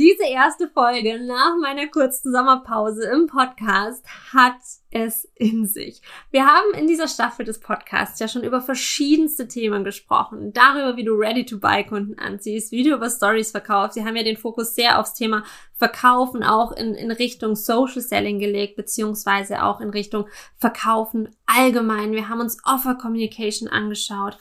Diese 0.00 0.24
erste 0.24 0.66
Folge 0.66 1.22
nach 1.22 1.58
meiner 1.60 1.86
kurzen 1.86 2.32
Sommerpause 2.32 3.04
im 3.10 3.26
Podcast 3.26 4.02
hat 4.32 4.56
es 4.90 5.30
in 5.34 5.66
sich. 5.66 6.00
Wir 6.30 6.46
haben 6.46 6.72
in 6.72 6.86
dieser 6.86 7.06
Staffel 7.06 7.44
des 7.44 7.60
Podcasts 7.60 8.18
ja 8.18 8.26
schon 8.26 8.42
über 8.42 8.62
verschiedenste 8.62 9.46
Themen 9.46 9.84
gesprochen. 9.84 10.54
Darüber, 10.54 10.96
wie 10.96 11.04
du 11.04 11.12
Ready-to-Buy-Kunden 11.12 12.18
anziehst, 12.18 12.72
wie 12.72 12.82
du 12.82 12.94
über 12.94 13.10
Stories 13.10 13.50
verkaufst. 13.50 13.94
Wir 13.94 14.06
haben 14.06 14.16
ja 14.16 14.22
den 14.22 14.38
Fokus 14.38 14.74
sehr 14.74 14.98
aufs 14.98 15.12
Thema 15.12 15.44
Verkaufen 15.74 16.42
auch 16.42 16.72
in, 16.72 16.94
in 16.94 17.10
Richtung 17.10 17.54
Social 17.54 18.00
Selling 18.00 18.38
gelegt, 18.38 18.76
beziehungsweise 18.76 19.64
auch 19.64 19.82
in 19.82 19.90
Richtung 19.90 20.28
Verkaufen 20.56 21.28
allgemein. 21.44 22.12
Wir 22.12 22.30
haben 22.30 22.40
uns 22.40 22.56
Offer 22.64 22.94
Communication 22.94 23.68
angeschaut. 23.68 24.38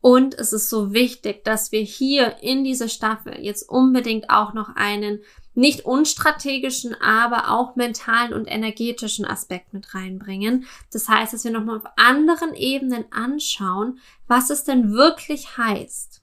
Und 0.00 0.38
es 0.38 0.52
ist 0.52 0.70
so 0.70 0.94
wichtig, 0.94 1.44
dass 1.44 1.72
wir 1.72 1.82
hier 1.82 2.36
in 2.40 2.64
dieser 2.64 2.88
Staffel 2.88 3.38
jetzt 3.38 3.68
unbedingt 3.68 4.30
auch 4.30 4.54
noch 4.54 4.74
einen 4.74 5.20
nicht 5.54 5.84
unstrategischen, 5.84 6.94
aber 7.00 7.50
auch 7.50 7.76
mentalen 7.76 8.32
und 8.32 8.46
energetischen 8.46 9.26
Aspekt 9.26 9.74
mit 9.74 9.94
reinbringen. 9.94 10.64
Das 10.92 11.08
heißt, 11.08 11.34
dass 11.34 11.44
wir 11.44 11.50
nochmal 11.50 11.78
auf 11.78 11.92
anderen 11.96 12.54
Ebenen 12.54 13.04
anschauen, 13.10 13.98
was 14.26 14.48
es 14.48 14.64
denn 14.64 14.92
wirklich 14.92 15.58
heißt, 15.58 16.22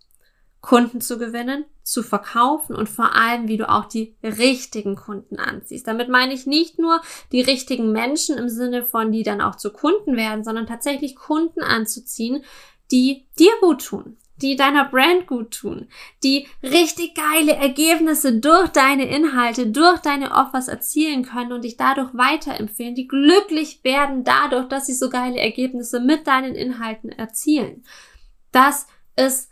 Kunden 0.61 0.99
zu 0.99 1.19
gewinnen, 1.19 1.65
zu 1.83 2.03
verkaufen 2.03 2.75
und 2.75 2.89
vor 2.89 3.15
allem, 3.15 3.47
wie 3.47 3.57
du 3.57 3.69
auch 3.69 3.85
die 3.85 4.15
richtigen 4.23 4.95
Kunden 4.95 5.37
anziehst. 5.37 5.87
Damit 5.87 6.09
meine 6.09 6.33
ich 6.33 6.45
nicht 6.47 6.79
nur 6.79 7.01
die 7.31 7.41
richtigen 7.41 7.91
Menschen 7.91 8.37
im 8.37 8.49
Sinne 8.49 8.83
von, 8.83 9.11
die 9.11 9.23
dann 9.23 9.39
auch 9.39 9.55
zu 9.55 9.71
Kunden 9.71 10.17
werden, 10.17 10.43
sondern 10.43 10.65
tatsächlich 10.65 11.15
Kunden 11.15 11.61
anzuziehen, 11.61 12.43
die 12.91 13.27
dir 13.37 13.51
gut 13.61 13.85
tun, 13.85 14.17
die 14.37 14.55
deiner 14.55 14.85
Brand 14.85 15.27
gut 15.27 15.51
tun, 15.51 15.87
die 16.23 16.47
richtig 16.63 17.15
geile 17.15 17.55
Ergebnisse 17.55 18.39
durch 18.39 18.69
deine 18.69 19.07
Inhalte, 19.09 19.67
durch 19.67 19.99
deine 19.99 20.31
Offers 20.31 20.67
erzielen 20.67 21.23
können 21.23 21.53
und 21.53 21.63
dich 21.63 21.77
dadurch 21.77 22.13
weiterempfehlen, 22.13 22.95
die 22.95 23.07
glücklich 23.07 23.83
werden 23.83 24.23
dadurch, 24.23 24.67
dass 24.67 24.85
sie 24.85 24.93
so 24.93 25.09
geile 25.09 25.39
Ergebnisse 25.39 25.99
mit 25.99 26.27
deinen 26.27 26.55
Inhalten 26.55 27.09
erzielen. 27.09 27.83
Das 28.51 28.87
ist 29.15 29.49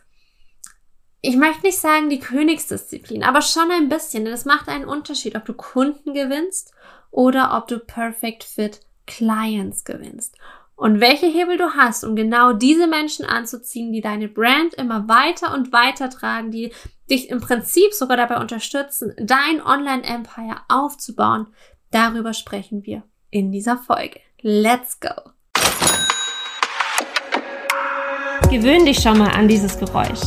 ich 1.28 1.38
möchte 1.38 1.66
nicht 1.66 1.80
sagen 1.80 2.12
die 2.12 2.20
Königsdisziplin, 2.20 3.24
aber 3.24 3.42
schon 3.42 3.72
ein 3.72 3.90
bisschen, 3.90 4.26
denn 4.26 4.34
es 4.34 4.46
macht 4.46 4.70
einen 4.70 4.86
Unterschied, 4.86 5.36
ob 5.36 5.44
du 5.46 5.56
Kunden 5.56 6.14
gewinnst 6.14 6.72
oder 7.10 7.58
ob 7.58 7.68
du 7.68 7.80
Perfect 7.80 8.44
Fit 8.44 8.82
Clients 9.08 9.86
gewinnst 9.86 10.38
und 10.76 11.00
welche 11.00 11.28
Hebel 11.28 11.58
du 11.58 11.76
hast, 11.76 12.04
um 12.04 12.16
genau 12.16 12.54
diese 12.54 12.88
Menschen 12.88 13.26
anzuziehen, 13.26 13.94
die 13.94 14.02
deine 14.02 14.28
Brand 14.28 14.74
immer 14.74 15.08
weiter 15.08 15.54
und 15.54 15.72
weiter 15.72 16.10
tragen, 16.10 16.52
die 16.52 16.74
dich 17.10 17.30
im 17.30 17.40
Prinzip 17.40 17.94
sogar 17.94 18.18
dabei 18.18 18.40
unterstützen, 18.40 19.14
dein 19.18 19.62
Online-Empire 19.66 20.58
aufzubauen. 20.68 21.48
Darüber 21.92 22.34
sprechen 22.34 22.86
wir 22.86 23.04
in 23.30 23.52
dieser 23.52 23.78
Folge. 23.78 24.20
Let's 24.42 25.00
go! 25.00 25.32
Gewöhn 28.50 28.86
dich 28.86 29.00
schon 29.00 29.18
mal 29.18 29.32
an 29.32 29.48
dieses 29.48 29.78
Geräusch. 29.80 30.22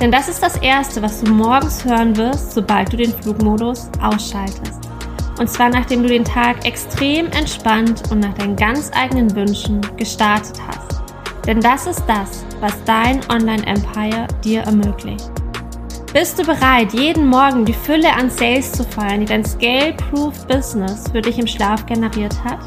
Denn 0.00 0.10
das 0.10 0.28
ist 0.28 0.42
das 0.42 0.56
Erste, 0.62 1.02
was 1.02 1.20
du 1.20 1.30
morgens 1.30 1.84
hören 1.84 2.16
wirst, 2.16 2.52
sobald 2.52 2.90
du 2.92 2.96
den 2.96 3.12
Flugmodus 3.12 3.90
ausschaltest. 4.00 4.79
Und 5.40 5.48
zwar 5.48 5.70
nachdem 5.70 6.02
du 6.02 6.08
den 6.10 6.24
Tag 6.24 6.66
extrem 6.66 7.28
entspannt 7.32 8.02
und 8.10 8.20
nach 8.20 8.34
deinen 8.34 8.56
ganz 8.56 8.90
eigenen 8.94 9.34
Wünschen 9.34 9.80
gestartet 9.96 10.60
hast. 10.68 11.00
Denn 11.46 11.62
das 11.62 11.86
ist 11.86 12.04
das, 12.06 12.44
was 12.60 12.74
dein 12.84 13.22
Online-Empire 13.30 14.28
dir 14.44 14.60
ermöglicht. 14.60 15.30
Bist 16.12 16.38
du 16.38 16.44
bereit, 16.44 16.92
jeden 16.92 17.26
Morgen 17.26 17.64
die 17.64 17.72
Fülle 17.72 18.12
an 18.12 18.28
Sales 18.28 18.70
zu 18.70 18.84
feiern, 18.84 19.20
die 19.20 19.26
dein 19.26 19.42
Scale-Proof 19.42 20.46
Business 20.46 21.04
für 21.10 21.22
dich 21.22 21.38
im 21.38 21.46
Schlaf 21.46 21.86
generiert 21.86 22.36
hat? 22.44 22.58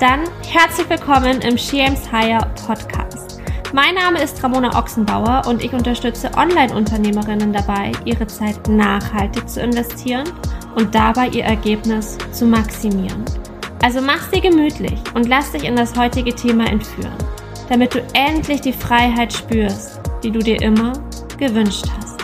Dann 0.00 0.22
herzlich 0.48 0.90
willkommen 0.90 1.40
im 1.42 1.56
She 1.56 1.76
Hire 2.10 2.50
Podcast. 2.66 3.40
Mein 3.72 3.94
Name 3.94 4.20
ist 4.20 4.42
Ramona 4.42 4.76
Ochsenbauer 4.76 5.42
und 5.46 5.62
ich 5.62 5.72
unterstütze 5.72 6.28
Online-Unternehmerinnen 6.36 7.52
dabei, 7.52 7.92
ihre 8.04 8.26
Zeit 8.26 8.66
nachhaltig 8.66 9.48
zu 9.48 9.60
investieren 9.60 10.24
und 10.80 10.94
dabei 10.94 11.28
ihr 11.28 11.44
Ergebnis 11.44 12.16
zu 12.32 12.46
maximieren. 12.46 13.24
Also 13.82 14.00
mach's 14.00 14.30
dir 14.30 14.40
gemütlich 14.40 14.98
und 15.14 15.28
lass 15.28 15.52
dich 15.52 15.64
in 15.64 15.76
das 15.76 15.96
heutige 15.96 16.34
Thema 16.34 16.66
entführen, 16.66 17.16
damit 17.68 17.94
du 17.94 18.02
endlich 18.14 18.62
die 18.62 18.72
Freiheit 18.72 19.32
spürst, 19.32 20.00
die 20.24 20.30
du 20.30 20.38
dir 20.38 20.60
immer 20.62 20.92
gewünscht 21.38 21.84
hast. 21.96 22.20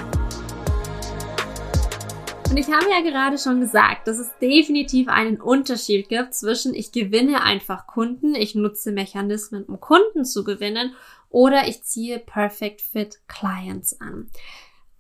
Und 2.51 2.57
ich 2.57 2.69
habe 2.69 2.87
ja 2.91 3.01
gerade 3.03 3.37
schon 3.37 3.61
gesagt, 3.61 4.09
dass 4.09 4.19
es 4.19 4.31
definitiv 4.41 5.09
einen 5.09 5.41
Unterschied 5.41 6.09
gibt 6.09 6.35
zwischen 6.35 6.73
ich 6.75 6.93
gewinne 6.93 7.43
einfach 7.43 7.87
Kunden, 7.87 8.35
ich 8.35 8.55
nutze 8.55 8.93
Mechanismen, 8.93 9.65
um 9.65 9.81
Kunden 9.81 10.25
zu 10.25 10.45
gewinnen, 10.45 10.95
oder 11.29 11.69
ich 11.69 11.83
ziehe 11.83 12.19
Perfect 12.19 12.81
Fit 12.81 13.19
Clients 13.27 14.01
an. 14.01 14.31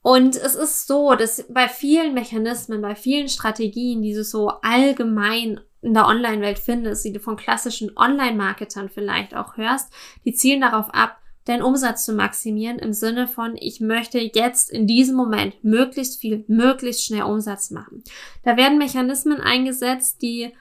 Und 0.07 0.37
es 0.37 0.55
ist 0.55 0.87
so, 0.87 1.17
dass 1.17 1.45
bei 1.49 1.67
vielen 1.67 2.15
Mechanismen, 2.15 2.81
bei 2.81 2.95
vielen 2.95 3.29
Strategien, 3.29 4.03
die 4.03 4.15
du 4.15 4.23
so 4.23 4.51
allgemein 4.63 5.59
in 5.83 5.95
der 5.95 6.07
Online-Welt 6.07 6.61
findest, 6.61 7.05
die 7.05 7.13
du 7.13 7.19
von 7.19 7.35
klassischen 7.35 7.91
Online-Marketern 7.97 8.89
vielleicht 8.89 9.35
auch 9.35 9.57
hörst, 9.57 9.93
die 10.25 10.33
zielen 10.33 10.61
darauf 10.61 10.95
ab, 10.95 11.19
deinen 11.47 11.63
Umsatz 11.63 12.05
zu 12.05 12.13
maximieren 12.13 12.79
im 12.79 12.93
Sinne 12.93 13.27
von, 13.27 13.57
ich 13.59 13.81
möchte 13.81 14.21
jetzt 14.21 14.71
in 14.71 14.87
diesem 14.87 15.17
Moment 15.17 15.65
möglichst 15.65 16.21
viel, 16.21 16.45
möglichst 16.47 17.05
schnell 17.05 17.25
Umsatz 17.25 17.73
machen. 17.73 18.05
Da 18.45 18.57
werden 18.57 18.79
Mechanismen 18.79 19.41
eingesetzt, 19.41 20.23
die 20.23 20.53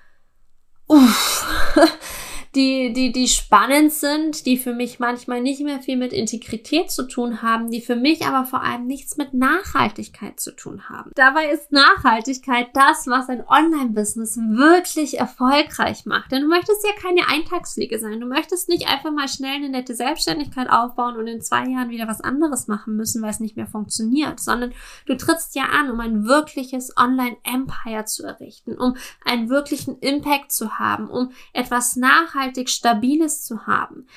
uff, 0.87 1.45
die, 2.55 2.93
die, 2.93 3.11
die 3.11 3.27
spannend 3.27 3.91
sind, 3.91 4.45
die 4.45 4.57
für 4.57 4.73
mich 4.73 4.99
manchmal 4.99 5.41
nicht 5.41 5.61
mehr 5.61 5.81
viel 5.81 5.97
mit 5.97 6.13
Integrität 6.13 6.89
zu 6.89 7.07
tun 7.07 7.41
haben, 7.41 7.69
die 7.69 7.81
für 7.81 7.95
mich 7.95 8.25
aber 8.25 8.45
vor 8.45 8.63
allem 8.63 8.87
nichts 8.87 9.17
mit 9.17 9.33
Nachhaltigkeit 9.33 10.39
zu 10.39 10.55
tun 10.55 10.89
haben. 10.89 11.11
Dabei 11.15 11.49
ist 11.49 11.71
Nachhaltigkeit 11.71 12.69
das, 12.73 13.07
was 13.07 13.27
ein 13.29 13.43
Online-Business 13.45 14.37
wirklich 14.37 15.19
erfolgreich 15.19 16.05
macht. 16.05 16.31
Denn 16.31 16.43
du 16.43 16.47
möchtest 16.47 16.85
ja 16.85 16.91
keine 17.01 17.27
Eintagsfliege 17.27 17.99
sein. 17.99 18.19
Du 18.19 18.27
möchtest 18.27 18.69
nicht 18.69 18.87
einfach 18.87 19.11
mal 19.11 19.27
schnell 19.27 19.55
eine 19.55 19.69
nette 19.69 19.95
Selbstständigkeit 19.95 20.69
aufbauen 20.69 21.17
und 21.17 21.27
in 21.27 21.41
zwei 21.41 21.67
Jahren 21.67 21.89
wieder 21.89 22.07
was 22.07 22.21
anderes 22.21 22.67
machen 22.67 22.95
müssen, 22.95 23.21
weil 23.21 23.31
es 23.31 23.39
nicht 23.39 23.57
mehr 23.57 23.67
funktioniert, 23.67 24.39
sondern 24.39 24.73
du 25.05 25.17
trittst 25.17 25.55
ja 25.55 25.65
an, 25.65 25.91
um 25.91 25.99
ein 25.99 26.25
wirkliches 26.25 26.95
Online-Empire 26.95 28.05
zu 28.05 28.23
errichten, 28.23 28.77
um 28.77 28.95
einen 29.25 29.49
wirklichen 29.49 29.99
Impact 29.99 30.51
zu 30.51 30.79
haben, 30.79 31.09
um 31.09 31.31
etwas 31.53 31.95
nachhaltig 31.97 32.44
nachhaltig 32.45 32.69
Stabiles 32.69 33.43
zu 33.43 33.67
haben, 33.67 34.07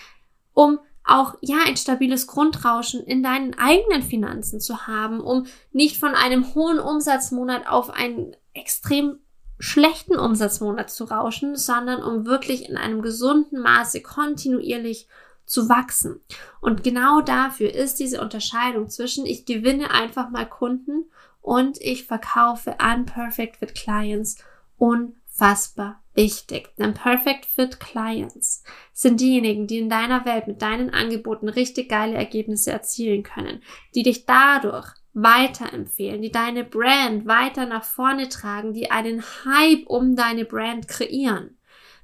um 0.52 0.78
auch 1.04 1.36
ja 1.40 1.56
ein 1.66 1.76
stabiles 1.76 2.26
Grundrauschen 2.26 3.02
in 3.02 3.22
deinen 3.22 3.54
eigenen 3.58 4.02
Finanzen 4.02 4.60
zu 4.60 4.86
haben, 4.86 5.20
um 5.20 5.46
nicht 5.72 5.98
von 5.98 6.14
einem 6.14 6.54
hohen 6.54 6.78
Umsatzmonat 6.78 7.66
auf 7.66 7.90
einen 7.90 8.36
extrem 8.52 9.18
schlechten 9.58 10.16
Umsatzmonat 10.16 10.90
zu 10.90 11.04
rauschen, 11.04 11.56
sondern 11.56 12.02
um 12.02 12.26
wirklich 12.26 12.68
in 12.68 12.76
einem 12.76 13.02
gesunden 13.02 13.60
Maße 13.60 14.02
kontinuierlich 14.02 15.08
zu 15.46 15.68
wachsen. 15.70 16.20
Und 16.60 16.84
genau 16.84 17.22
dafür 17.22 17.74
ist 17.74 17.98
diese 17.98 18.20
Unterscheidung 18.20 18.90
zwischen 18.90 19.24
ich 19.24 19.46
gewinne 19.46 19.90
einfach 19.90 20.28
mal 20.28 20.46
Kunden 20.46 21.10
und 21.40 21.80
ich 21.80 22.04
verkaufe 22.04 22.76
unperfect 22.78 23.62
with 23.62 23.72
Clients 23.72 24.36
unfassbar 24.76 26.02
wichtig. 26.18 26.74
Denn 26.76 26.94
Perfect 26.94 27.46
Fit 27.46 27.78
Clients 27.78 28.64
sind 28.92 29.20
diejenigen, 29.20 29.68
die 29.68 29.78
in 29.78 29.88
deiner 29.88 30.24
Welt 30.24 30.48
mit 30.48 30.60
deinen 30.60 30.90
Angeboten 30.90 31.48
richtig 31.48 31.88
geile 31.88 32.16
Ergebnisse 32.16 32.72
erzielen 32.72 33.22
können, 33.22 33.62
die 33.94 34.02
dich 34.02 34.26
dadurch 34.26 34.88
weiterempfehlen, 35.14 36.20
die 36.20 36.32
deine 36.32 36.64
Brand 36.64 37.26
weiter 37.26 37.66
nach 37.66 37.84
vorne 37.84 38.28
tragen, 38.28 38.72
die 38.72 38.90
einen 38.90 39.22
Hype 39.44 39.87
um 39.87 40.16
deine 40.16 40.44
Brand 40.44 40.88
kreieren. 40.88 41.56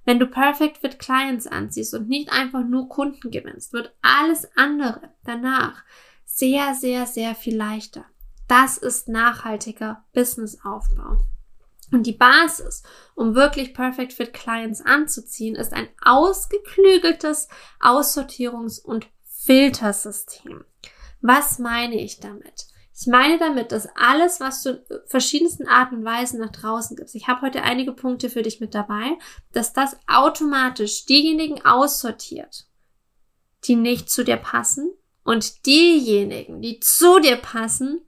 Wenn 0.05 0.21
du 0.21 0.27
Perfect 0.27 0.79
Fit 0.79 0.99
Clients 0.99 1.47
anziehst 1.47 1.94
und 1.94 2.09
nicht 2.09 2.31
einfach 2.33 2.65
nur 2.65 2.89
Kunden 2.89 3.31
gewinnst, 3.31 3.73
wird 3.73 3.94
alles 4.00 4.49
andere 4.56 5.11
danach 5.25 5.83
sehr, 6.25 6.75
sehr, 6.75 7.06
sehr 7.06 7.35
viel 7.35 7.56
leichter. 7.56 8.05
Das 8.47 8.77
ist 8.77 9.09
nachhaltiger 9.09 10.05
Businessaufbau. 10.12 11.19
Und 11.94 12.08
die 12.08 12.12
Basis, 12.12 12.82
um 13.14 13.37
wirklich 13.37 13.73
Perfect 13.73 14.14
Fit 14.14 14.32
Clients 14.32 14.81
anzuziehen, 14.81 15.55
ist 15.55 15.73
ein 15.73 15.88
ausgeklügeltes 16.02 17.46
Aussortierungs- 17.79 18.82
und 18.82 19.06
Filtersystem. 19.23 20.64
Was 21.20 21.61
meine 21.61 21.94
ich 22.00 22.19
damit? 22.19 22.67
Ich 22.99 23.06
meine 23.06 23.38
damit, 23.38 23.70
dass 23.70 23.87
alles, 23.94 24.41
was 24.41 24.64
du 24.64 24.70
in 24.70 24.82
verschiedensten 25.06 25.69
Arten 25.69 25.99
und 25.99 26.05
Weisen 26.05 26.41
nach 26.41 26.50
draußen 26.50 26.96
gibst, 26.96 27.14
ich 27.14 27.29
habe 27.29 27.43
heute 27.43 27.62
einige 27.62 27.93
Punkte 27.93 28.29
für 28.29 28.43
dich 28.43 28.58
mit 28.58 28.75
dabei, 28.75 29.17
dass 29.52 29.73
das 29.73 29.96
automatisch 30.08 31.06
diejenigen 31.06 31.64
aussortiert, 31.64 32.67
die 33.67 33.76
nicht 33.76 34.11
zu 34.11 34.25
dir 34.25 34.38
passen 34.38 34.93
und 35.23 35.64
diejenigen, 35.64 36.61
die 36.61 36.81
zu 36.81 37.20
dir 37.20 37.37
passen, 37.37 38.05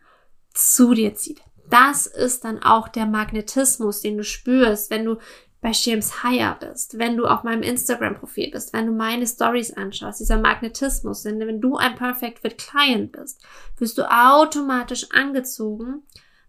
zu 0.54 0.92
dir 0.92 1.14
zieht. 1.14 1.40
Das 1.70 2.06
ist 2.06 2.44
dann 2.44 2.62
auch 2.62 2.88
der 2.88 3.06
Magnetismus, 3.06 4.00
den 4.00 4.16
du 4.16 4.24
spürst, 4.24 4.90
wenn 4.90 5.04
du 5.04 5.18
bei 5.60 5.72
James 5.72 6.22
Hire 6.22 6.56
bist, 6.60 6.98
wenn 6.98 7.16
du 7.16 7.26
auf 7.26 7.42
meinem 7.42 7.62
Instagram-Profil 7.62 8.50
bist, 8.52 8.72
wenn 8.72 8.86
du 8.86 8.92
meine 8.92 9.26
Stories 9.26 9.72
anschaust, 9.72 10.20
dieser 10.20 10.38
Magnetismus, 10.38 11.22
denn 11.22 11.40
wenn 11.40 11.60
du 11.60 11.76
ein 11.76 11.96
Perfect 11.96 12.40
Fit 12.40 12.58
Client 12.58 13.12
bist, 13.12 13.44
wirst 13.78 13.98
du 13.98 14.08
automatisch 14.08 15.10
angezogen, 15.10 16.02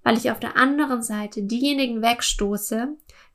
weil 0.03 0.17
ich 0.17 0.29
auf 0.29 0.39
der 0.39 0.55
anderen 0.55 1.01
Seite 1.01 1.41
diejenigen 1.41 2.01
wegstoße, 2.01 2.89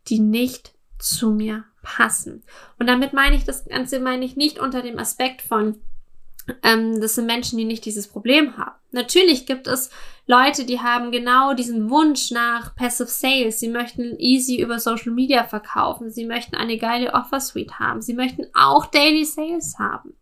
die 0.09 0.21
nicht 0.21 0.75
zu 0.99 1.33
mir 1.33 1.65
passen. 1.83 2.45
Und 2.79 2.87
damit 2.87 3.13
meine 3.13 3.35
ich 3.35 3.45
das 3.45 3.65
Ganze, 3.65 3.99
meine 3.99 4.25
ich 4.25 4.37
nicht 4.37 4.59
unter 4.59 4.83
dem 4.83 4.99
Aspekt 4.99 5.43
von, 5.43 5.81
ähm, 6.63 7.01
das 7.01 7.15
sind 7.15 7.27
Menschen, 7.27 7.59
die 7.59 7.65
nicht 7.65 7.85
dieses 7.85 8.09
Problem 8.09 8.57
haben. 8.57 8.77
Natürlich 8.91 9.47
gibt 9.47 9.67
es 9.67 9.91
Leute, 10.27 10.65
die 10.65 10.81
haben 10.81 11.11
genau 11.11 11.55
diesen 11.55 11.91
Wunsch 11.91 12.31
nach 12.31 12.75
Passive 12.75 13.09
Sales. 13.09 13.59
Sie 13.59 13.69
möchten 13.69 14.19
easy 14.19 14.61
über 14.61 14.79
Social 14.79 15.13
Media 15.13 15.45
verkaufen. 15.45 16.11
Sie 16.11 16.27
möchten 16.27 16.55
eine 16.55 16.79
geile 16.79 17.15
Offer 17.15 17.41
Suite 17.41 17.79
haben. 17.79 18.03
Sie 18.03 18.15
möchten 18.15 18.47
auch 18.55 18.87
Daily 18.87 19.25
Sales 19.25 19.77
haben. 19.79 20.15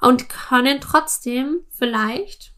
Und 0.00 0.28
können 0.28 0.80
trotzdem 0.80 1.60
vielleicht 1.70 2.52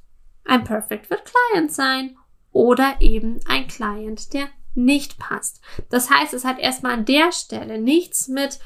ein 0.45 0.65
Perfect 0.65 1.07
Fit 1.07 1.23
Client 1.25 1.71
sein 1.71 2.17
oder 2.53 2.97
eben 3.01 3.41
ein 3.47 3.67
Client, 3.69 4.33
der 4.33 4.49
nicht 4.75 5.19
passt. 5.19 5.61
Das 5.91 6.11
heißt, 6.11 6.35
es 6.35 6.45
hat 6.45 6.59
erstmal 6.59 6.93
an 6.93 7.05
der 7.05 7.33
Stelle 7.33 7.79
nichts 7.79 8.29
mit 8.29 8.59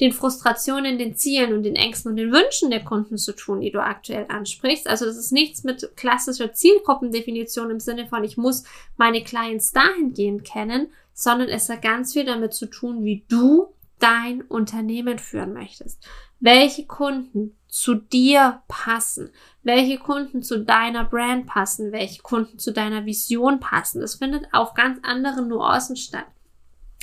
den 0.00 0.12
Frustrationen, 0.12 0.98
den 0.98 1.16
Zielen 1.16 1.54
und 1.54 1.62
den 1.62 1.76
Ängsten 1.76 2.10
und 2.10 2.16
den 2.16 2.32
Wünschen 2.32 2.70
der 2.70 2.84
Kunden 2.84 3.16
zu 3.16 3.34
tun, 3.34 3.60
die 3.60 3.70
du 3.70 3.82
aktuell 3.82 4.26
ansprichst. 4.28 4.86
Also 4.86 5.06
das 5.06 5.16
ist 5.16 5.32
nichts 5.32 5.64
mit 5.64 5.96
klassischer 5.96 6.52
Zielgruppendefinition 6.52 7.70
im 7.70 7.80
Sinne 7.80 8.06
von, 8.06 8.22
ich 8.24 8.36
muss 8.36 8.64
meine 8.96 9.24
Clients 9.24 9.72
dahingehend 9.72 10.44
kennen, 10.44 10.88
sondern 11.14 11.48
es 11.48 11.68
hat 11.68 11.82
ganz 11.82 12.12
viel 12.12 12.24
damit 12.24 12.52
zu 12.52 12.66
tun, 12.66 13.04
wie 13.04 13.24
du 13.28 13.68
dein 13.98 14.42
Unternehmen 14.42 15.18
führen 15.18 15.54
möchtest. 15.54 16.06
Welche 16.40 16.84
Kunden 16.86 17.56
zu 17.66 17.94
dir 17.94 18.62
passen, 18.68 19.30
welche 19.62 19.98
Kunden 19.98 20.42
zu 20.42 20.60
deiner 20.60 21.04
Brand 21.04 21.46
passen, 21.46 21.92
welche 21.92 22.22
Kunden 22.22 22.58
zu 22.58 22.72
deiner 22.72 23.06
Vision 23.06 23.60
passen. 23.60 24.00
Das 24.00 24.16
findet 24.16 24.46
auf 24.52 24.74
ganz 24.74 24.98
anderen 25.02 25.48
Nuancen 25.48 25.96
statt 25.96 26.26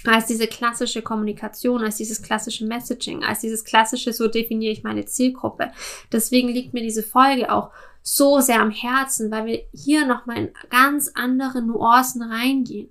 als 0.06 0.26
diese 0.26 0.48
klassische 0.48 1.02
Kommunikation, 1.02 1.84
als 1.84 1.98
dieses 1.98 2.22
klassische 2.22 2.66
Messaging, 2.66 3.24
als 3.24 3.40
dieses 3.40 3.64
klassische, 3.64 4.12
so 4.14 4.28
definiere 4.28 4.74
ich 4.74 4.84
meine 4.84 5.06
Zielgruppe. 5.06 5.72
Deswegen 6.12 6.50
liegt 6.50 6.74
mir 6.74 6.82
diese 6.82 7.04
Folge 7.04 7.52
auch 7.52 7.72
so 8.02 8.42
sehr 8.42 8.62
am 8.62 8.72
Herzen, 8.72 9.32
weil 9.32 9.46
wir 9.46 9.64
hier 9.74 10.06
nochmal 10.06 10.38
in 10.38 10.54
ganz 10.70 11.12
andere 11.16 11.62
Nuancen 11.62 12.22
reingehen, 12.22 12.90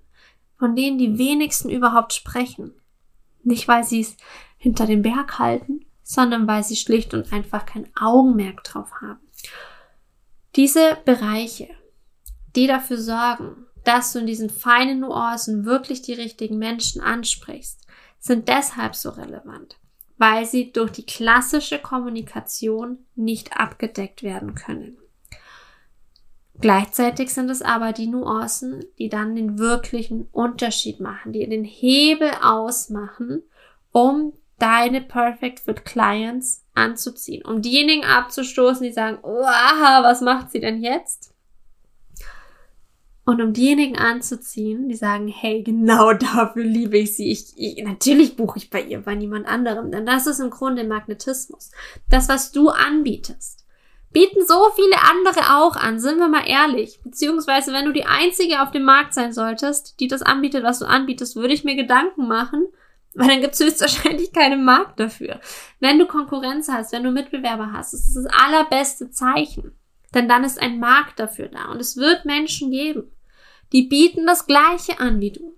von 0.57 0.75
denen 0.75 0.97
die 0.97 1.19
wenigsten 1.19 1.69
überhaupt 1.69 2.15
sprechen. 2.15 2.73
Nicht, 3.45 3.69
weil 3.69 3.85
sie 3.85 4.01
es 4.01 4.17
hinter 4.57 4.87
dem 4.87 5.03
Berg 5.03 5.39
halten, 5.39 5.85
sondern 6.03 6.47
weil 6.47 6.65
sie 6.65 6.77
schlicht 6.77 7.13
und 7.15 7.33
einfach 7.33 7.67
kein 7.67 7.89
Augenmerk 7.97 8.65
drauf 8.65 8.91
haben. 9.01 9.21
Diese 10.57 10.99
Bereiche, 11.05 11.69
die 12.55 12.67
dafür 12.67 12.99
sorgen, 12.99 13.67
dass 13.85 14.13
du 14.13 14.21
in 14.21 14.27
diesen 14.27 14.51
feinen 14.51 15.01
Nuancen 15.01 15.65
wirklich 15.65 16.03
die 16.03 16.15
richtigen 16.15 16.59
Menschen 16.59 17.01
ansprichst, 17.01 17.87
sind 18.19 18.49
deshalb 18.49 18.95
so 18.95 19.11
relevant, 19.11 19.79
weil 20.19 20.47
sie 20.47 20.73
durch 20.73 20.93
die 20.93 21.07
klassische 21.07 21.79
Kommunikation 21.79 23.05
nicht 23.15 23.57
abgedeckt 23.57 24.23
werden 24.23 24.55
können. 24.55 24.99
Gleichzeitig 26.61 27.33
sind 27.33 27.51
es 27.51 27.63
aber 27.63 27.93
die 27.93 28.07
Nuancen, 28.07 28.85
die 28.99 29.09
dann 29.09 29.35
den 29.35 29.59
wirklichen 29.59 30.29
Unterschied 30.31 31.01
machen, 31.01 31.33
die 31.33 31.49
den 31.49 31.65
Hebel 31.65 32.31
ausmachen, 32.41 33.43
um 33.91 34.35
deine 34.59 35.01
Perfect 35.01 35.61
Fit 35.61 35.85
Clients 35.85 36.65
anzuziehen, 36.75 37.45
um 37.45 37.63
diejenigen 37.63 38.05
abzustoßen, 38.05 38.85
die 38.85 38.93
sagen, 38.93 39.19
was 39.23 40.21
macht 40.21 40.53
sie 40.53 40.61
denn 40.61 40.81
jetzt? 40.83 41.32
Und 43.25 43.41
um 43.41 43.53
diejenigen 43.53 43.97
anzuziehen, 43.97 44.89
die 44.89 44.97
sagen, 44.97 45.29
hey, 45.29 45.63
genau 45.63 46.13
dafür 46.35 46.65
liebe 46.65 46.99
ich 46.99 47.17
sie. 47.17 47.31
Ich, 47.31 47.53
ich, 47.57 47.85
natürlich 47.85 48.37
buche 48.37 48.59
ich 48.59 48.71
bei 48.71 48.83
ihr, 48.83 49.01
bei 49.01 49.15
niemand 49.15 49.47
anderem. 49.47 49.91
Denn 49.93 50.07
das 50.07 50.27
ist 50.27 50.41
im 50.41 50.51
Grunde 50.51 50.85
Magnetismus. 50.85 51.71
Das, 52.11 52.29
was 52.29 52.53
du 52.53 52.69
anbietest. 52.69 53.61
Bieten 54.13 54.45
so 54.47 54.69
viele 54.75 54.97
andere 55.11 55.57
auch 55.57 55.75
an, 55.75 55.99
sind 55.99 56.19
wir 56.19 56.29
mal 56.29 56.47
ehrlich. 56.47 57.01
Beziehungsweise, 57.03 57.73
wenn 57.73 57.87
du 57.87 57.93
die 57.93 58.05
Einzige 58.05 58.61
auf 58.61 58.71
dem 58.71 58.83
Markt 58.83 59.15
sein 59.15 59.33
solltest, 59.33 59.99
die 60.01 60.09
das 60.09 60.21
anbietet, 60.21 60.65
was 60.65 60.81
du 60.81 60.85
anbietest, 60.85 61.37
würde 61.37 61.55
ich 61.55 61.65
mir 61.65 61.77
Gedanken 61.77 62.29
machen, 62.29 62.67
weil 63.15 63.29
dann 63.29 63.41
gibt 63.41 63.55
es 63.55 63.61
höchstwahrscheinlich 63.61 64.33
keinen 64.35 64.65
Markt 64.65 65.01
dafür. 65.01 65.41
Wenn 65.81 65.99
du 65.99 66.07
Konkurrenz 66.07 66.69
hast, 66.69 66.93
wenn 66.93 67.05
du 67.05 67.11
Mitbewerber 67.11 67.73
hast, 67.73 67.95
ist 67.95 68.15
das, 68.15 68.25
das 68.25 68.33
allerbeste 68.35 69.11
Zeichen. 69.11 69.73
Denn 70.15 70.29
dann 70.29 70.45
ist 70.45 70.61
ein 70.61 70.79
Markt 70.79 71.19
dafür 71.19 71.49
da 71.49 71.71
und 71.71 71.81
es 71.81 71.97
wird 71.97 72.25
Menschen 72.25 72.71
geben, 72.71 73.11
die 73.73 73.83
bieten 73.83 74.27
das 74.27 74.47
Gleiche 74.47 75.01
an 75.01 75.21
wie 75.21 75.33
du. 75.33 75.57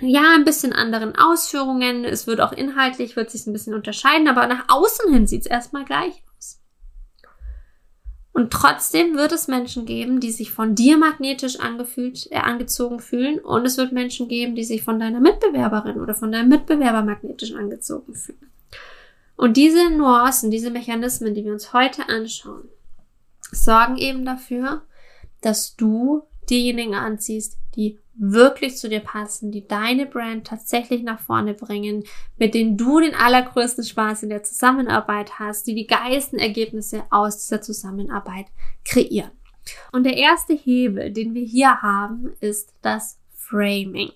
Ja, 0.00 0.34
ein 0.34 0.44
bisschen 0.44 0.72
anderen 0.72 1.16
Ausführungen. 1.16 2.04
Es 2.04 2.26
wird 2.26 2.40
auch 2.40 2.52
inhaltlich, 2.52 3.16
wird 3.16 3.30
sich 3.30 3.46
ein 3.46 3.52
bisschen 3.52 3.74
unterscheiden, 3.74 4.28
aber 4.28 4.46
nach 4.46 4.64
außen 4.68 5.10
hin 5.12 5.26
sieht 5.26 5.42
es 5.42 5.46
erstmal 5.46 5.84
gleich 5.84 6.22
aus. 6.36 6.60
Und 8.32 8.52
trotzdem 8.52 9.16
wird 9.16 9.32
es 9.32 9.48
Menschen 9.48 9.86
geben, 9.86 10.20
die 10.20 10.32
sich 10.32 10.50
von 10.52 10.74
dir 10.74 10.98
magnetisch 10.98 11.58
angefühlt, 11.60 12.30
äh, 12.30 12.36
angezogen 12.36 13.00
fühlen. 13.00 13.38
Und 13.38 13.64
es 13.64 13.78
wird 13.78 13.92
Menschen 13.92 14.28
geben, 14.28 14.54
die 14.54 14.64
sich 14.64 14.82
von 14.82 15.00
deiner 15.00 15.20
Mitbewerberin 15.20 15.98
oder 15.98 16.14
von 16.14 16.30
deinem 16.30 16.50
Mitbewerber 16.50 17.02
magnetisch 17.02 17.54
angezogen 17.54 18.14
fühlen. 18.14 18.50
Und 19.36 19.56
diese 19.56 19.90
Nuancen, 19.90 20.50
diese 20.50 20.70
Mechanismen, 20.70 21.34
die 21.34 21.44
wir 21.44 21.52
uns 21.52 21.72
heute 21.72 22.06
anschauen, 22.10 22.68
sorgen 23.52 23.96
eben 23.96 24.24
dafür, 24.24 24.82
dass 25.40 25.76
du 25.76 26.22
diejenigen 26.48 26.94
anziehst, 26.94 27.58
die 27.74 27.98
wirklich 28.18 28.78
zu 28.78 28.88
dir 28.88 29.00
passen, 29.00 29.52
die 29.52 29.66
deine 29.66 30.06
Brand 30.06 30.46
tatsächlich 30.46 31.02
nach 31.02 31.20
vorne 31.20 31.54
bringen, 31.54 32.04
mit 32.38 32.54
denen 32.54 32.76
du 32.76 33.00
den 33.00 33.14
allergrößten 33.14 33.84
Spaß 33.84 34.22
in 34.22 34.30
der 34.30 34.42
Zusammenarbeit 34.42 35.38
hast, 35.38 35.66
die 35.66 35.74
die 35.74 35.86
geilsten 35.86 36.38
Ergebnisse 36.38 37.04
aus 37.10 37.38
dieser 37.38 37.60
Zusammenarbeit 37.60 38.46
kreieren. 38.84 39.32
Und 39.92 40.04
der 40.04 40.16
erste 40.16 40.54
Hebel, 40.54 41.12
den 41.12 41.34
wir 41.34 41.44
hier 41.44 41.82
haben, 41.82 42.32
ist 42.40 42.72
das 42.82 43.18
Framing. 43.34 44.12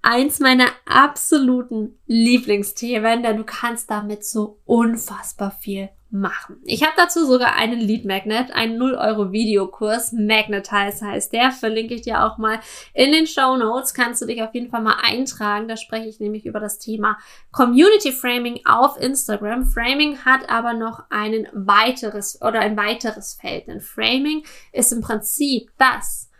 Eins 0.00 0.40
meiner 0.40 0.68
absoluten 0.86 1.98
Lieblingsthemen, 2.06 3.22
denn 3.22 3.36
du 3.36 3.44
kannst 3.44 3.90
damit 3.90 4.24
so 4.24 4.60
unfassbar 4.64 5.50
viel 5.50 5.90
machen. 6.10 6.60
Ich 6.64 6.82
habe 6.82 6.94
dazu 6.96 7.26
sogar 7.26 7.54
einen 7.54 7.80
Lead 7.80 8.06
Magnet, 8.06 8.50
einen 8.52 8.78
0 8.78 8.94
Euro 8.94 9.30
Videokurs. 9.30 10.12
Magnetize 10.12 11.04
heißt 11.04 11.32
der. 11.32 11.52
Verlinke 11.52 11.94
ich 11.94 12.02
dir 12.02 12.24
auch 12.24 12.38
mal 12.38 12.60
in 12.94 13.12
den 13.12 13.26
Show 13.26 13.56
Notes. 13.56 13.92
Kannst 13.92 14.22
du 14.22 14.26
dich 14.26 14.42
auf 14.42 14.54
jeden 14.54 14.70
Fall 14.70 14.82
mal 14.82 14.96
eintragen. 15.02 15.68
Da 15.68 15.76
spreche 15.76 16.08
ich 16.08 16.18
nämlich 16.18 16.46
über 16.46 16.60
das 16.60 16.78
Thema 16.78 17.18
Community 17.52 18.12
Framing 18.12 18.60
auf 18.64 18.98
Instagram. 18.98 19.66
Framing 19.66 20.24
hat 20.24 20.48
aber 20.48 20.72
noch 20.72 21.04
ein 21.10 21.46
weiteres 21.52 22.40
oder 22.40 22.60
ein 22.60 22.76
weiteres 22.76 23.34
Feld. 23.34 23.66
Denn 23.66 23.80
Framing 23.80 24.44
ist 24.72 24.92
im 24.92 25.02
Prinzip 25.02 25.70
das, 25.76 26.30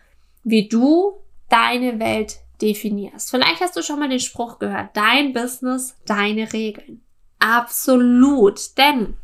wie 0.45 0.69
du 0.69 1.21
deine 1.51 2.01
Welt 2.01 2.39
definierst. 2.63 3.31
Vielleicht 3.31 3.61
hast 3.61 3.77
du 3.77 3.83
schon 3.83 3.99
mal 3.99 4.09
den 4.09 4.19
Spruch 4.19 4.59
gehört. 4.59 4.97
Dein 4.97 5.35
Business, 5.35 5.97
deine 6.07 6.53
Regeln. 6.53 7.03
Absolut. 7.39 8.77
Denn 8.79 9.17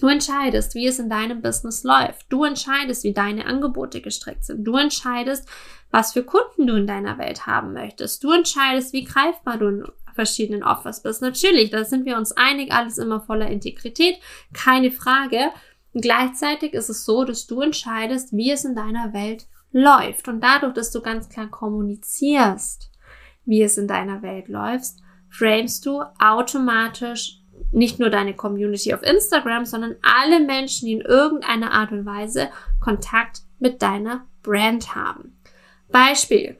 Du 0.00 0.08
entscheidest, 0.08 0.74
wie 0.74 0.86
es 0.86 0.98
in 0.98 1.08
deinem 1.08 1.40
Business 1.40 1.84
läuft. 1.84 2.26
Du 2.28 2.44
entscheidest, 2.44 3.04
wie 3.04 3.12
deine 3.12 3.46
Angebote 3.46 4.00
gestrickt 4.00 4.44
sind. 4.44 4.64
Du 4.64 4.76
entscheidest, 4.76 5.48
was 5.90 6.12
für 6.12 6.24
Kunden 6.24 6.66
du 6.66 6.74
in 6.74 6.86
deiner 6.86 7.18
Welt 7.18 7.46
haben 7.46 7.72
möchtest. 7.72 8.24
Du 8.24 8.32
entscheidest, 8.32 8.92
wie 8.92 9.04
greifbar 9.04 9.58
du 9.58 9.68
in 9.68 9.84
verschiedenen 10.14 10.64
Offers 10.64 11.02
bist. 11.02 11.22
Natürlich, 11.22 11.70
da 11.70 11.84
sind 11.84 12.06
wir 12.06 12.16
uns 12.16 12.32
einig, 12.32 12.72
alles 12.72 12.98
immer 12.98 13.20
voller 13.20 13.48
Integrität, 13.48 14.18
keine 14.52 14.90
Frage. 14.90 15.50
Und 15.92 16.02
gleichzeitig 16.02 16.72
ist 16.74 16.88
es 16.88 17.04
so, 17.04 17.24
dass 17.24 17.46
du 17.46 17.60
entscheidest, 17.60 18.32
wie 18.32 18.50
es 18.50 18.64
in 18.64 18.74
deiner 18.74 19.12
Welt 19.12 19.46
läuft. 19.70 20.26
Und 20.28 20.40
dadurch, 20.40 20.74
dass 20.74 20.90
du 20.90 21.02
ganz 21.02 21.28
klar 21.28 21.48
kommunizierst, 21.48 22.90
wie 23.44 23.62
es 23.62 23.78
in 23.78 23.86
deiner 23.86 24.22
Welt 24.22 24.48
läuft, 24.48 24.94
framest 25.30 25.86
du 25.86 26.02
automatisch 26.18 27.43
nicht 27.72 27.98
nur 27.98 28.10
deine 28.10 28.34
Community 28.34 28.94
auf 28.94 29.02
Instagram, 29.02 29.64
sondern 29.64 29.96
alle 30.02 30.40
Menschen, 30.40 30.86
die 30.86 30.92
in 30.92 31.00
irgendeiner 31.00 31.72
Art 31.72 31.92
und 31.92 32.06
Weise 32.06 32.50
Kontakt 32.80 33.42
mit 33.58 33.82
deiner 33.82 34.26
Brand 34.42 34.94
haben. 34.94 35.36
Beispiel. 35.90 36.56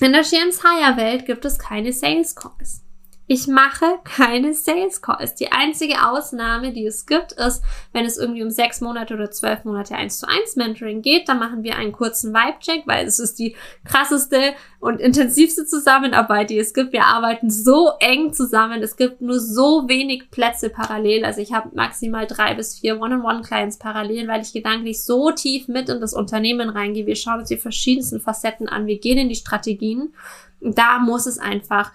In 0.00 0.12
der 0.12 0.22
Hire 0.22 0.96
Welt 0.96 1.26
gibt 1.26 1.44
es 1.44 1.58
keine 1.58 1.92
Sales 1.92 2.34
Calls. 2.34 2.85
Ich 3.28 3.48
mache 3.48 3.86
keine 4.04 4.54
Sales 4.54 5.02
Calls. 5.02 5.34
Die 5.34 5.50
einzige 5.50 6.06
Ausnahme, 6.06 6.72
die 6.72 6.86
es 6.86 7.06
gibt, 7.06 7.32
ist, 7.32 7.60
wenn 7.92 8.04
es 8.04 8.18
irgendwie 8.18 8.44
um 8.44 8.50
sechs 8.50 8.80
Monate 8.80 9.14
oder 9.14 9.32
zwölf 9.32 9.64
Monate 9.64 9.96
eins 9.96 10.20
zu 10.20 10.28
eins 10.28 10.54
Mentoring 10.54 11.02
geht, 11.02 11.28
dann 11.28 11.40
machen 11.40 11.64
wir 11.64 11.76
einen 11.76 11.90
kurzen 11.90 12.32
Vibe-Check, 12.32 12.86
weil 12.86 13.04
es 13.04 13.18
ist 13.18 13.40
die 13.40 13.56
krasseste 13.84 14.54
und 14.78 15.00
intensivste 15.00 15.66
Zusammenarbeit, 15.66 16.50
die 16.50 16.58
es 16.58 16.72
gibt. 16.72 16.92
Wir 16.92 17.04
arbeiten 17.04 17.50
so 17.50 17.90
eng 17.98 18.32
zusammen. 18.32 18.80
Es 18.80 18.96
gibt 18.96 19.20
nur 19.20 19.40
so 19.40 19.88
wenig 19.88 20.30
Plätze 20.30 20.70
parallel. 20.70 21.24
Also 21.24 21.40
ich 21.40 21.52
habe 21.52 21.74
maximal 21.74 22.28
drei 22.28 22.54
bis 22.54 22.78
vier 22.78 23.00
One-on-One-Clients 23.00 23.78
parallel, 23.78 24.28
weil 24.28 24.42
ich 24.42 24.52
gedanklich 24.52 25.02
so 25.02 25.32
tief 25.32 25.66
mit 25.66 25.88
in 25.88 26.00
das 26.00 26.14
Unternehmen 26.14 26.68
reingehe. 26.68 27.06
Wir 27.06 27.16
schauen 27.16 27.40
uns 27.40 27.48
die 27.48 27.56
verschiedensten 27.56 28.20
Facetten 28.20 28.68
an. 28.68 28.86
Wir 28.86 29.00
gehen 29.00 29.18
in 29.18 29.28
die 29.28 29.34
Strategien. 29.34 30.14
Da 30.60 31.00
muss 31.00 31.26
es 31.26 31.38
einfach 31.38 31.90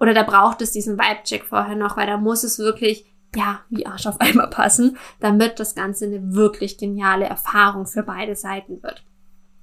oder 0.00 0.14
da 0.14 0.22
braucht 0.22 0.62
es 0.62 0.72
diesen 0.72 0.98
Vibe-Check 0.98 1.44
vorher 1.44 1.76
noch, 1.76 1.96
weil 1.96 2.06
da 2.06 2.16
muss 2.16 2.42
es 2.42 2.58
wirklich, 2.58 3.04
ja, 3.36 3.60
wie 3.68 3.86
Arsch 3.86 4.06
auf 4.06 4.20
einmal 4.20 4.48
passen, 4.48 4.96
damit 5.20 5.60
das 5.60 5.74
Ganze 5.74 6.06
eine 6.06 6.34
wirklich 6.34 6.78
geniale 6.78 7.26
Erfahrung 7.26 7.86
für 7.86 8.02
beide 8.02 8.34
Seiten 8.34 8.82
wird. 8.82 9.04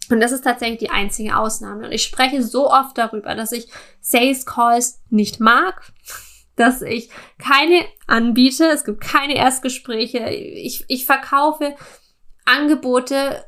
Und 0.10 0.22
das 0.22 0.32
ist 0.32 0.44
tatsächlich 0.44 0.79
die 0.79 0.89
einzige 0.89 1.38
Ausnahme. 1.38 1.88
Und 1.88 1.91
ich 1.91 2.03
spreche 2.03 2.41
so 2.41 2.72
oft 2.72 2.98
darüber, 2.98 3.36
dass 3.36 3.51
ich 3.51 3.67
Sales 4.00 4.46
Calls 4.46 5.01
nicht 5.10 5.39
mag, 5.39 5.91
dass 6.56 6.82
ich 6.82 7.10
keine 7.39 7.84
anbiete. 8.06 8.67
Es 8.67 8.86
gibt 8.86 9.01
keine 9.01 9.36
Erstgespräche. 9.36 10.29
Ich, 10.29 10.86
ich 10.88 11.06
verkaufe 11.06 11.75
Angebote 12.46 13.44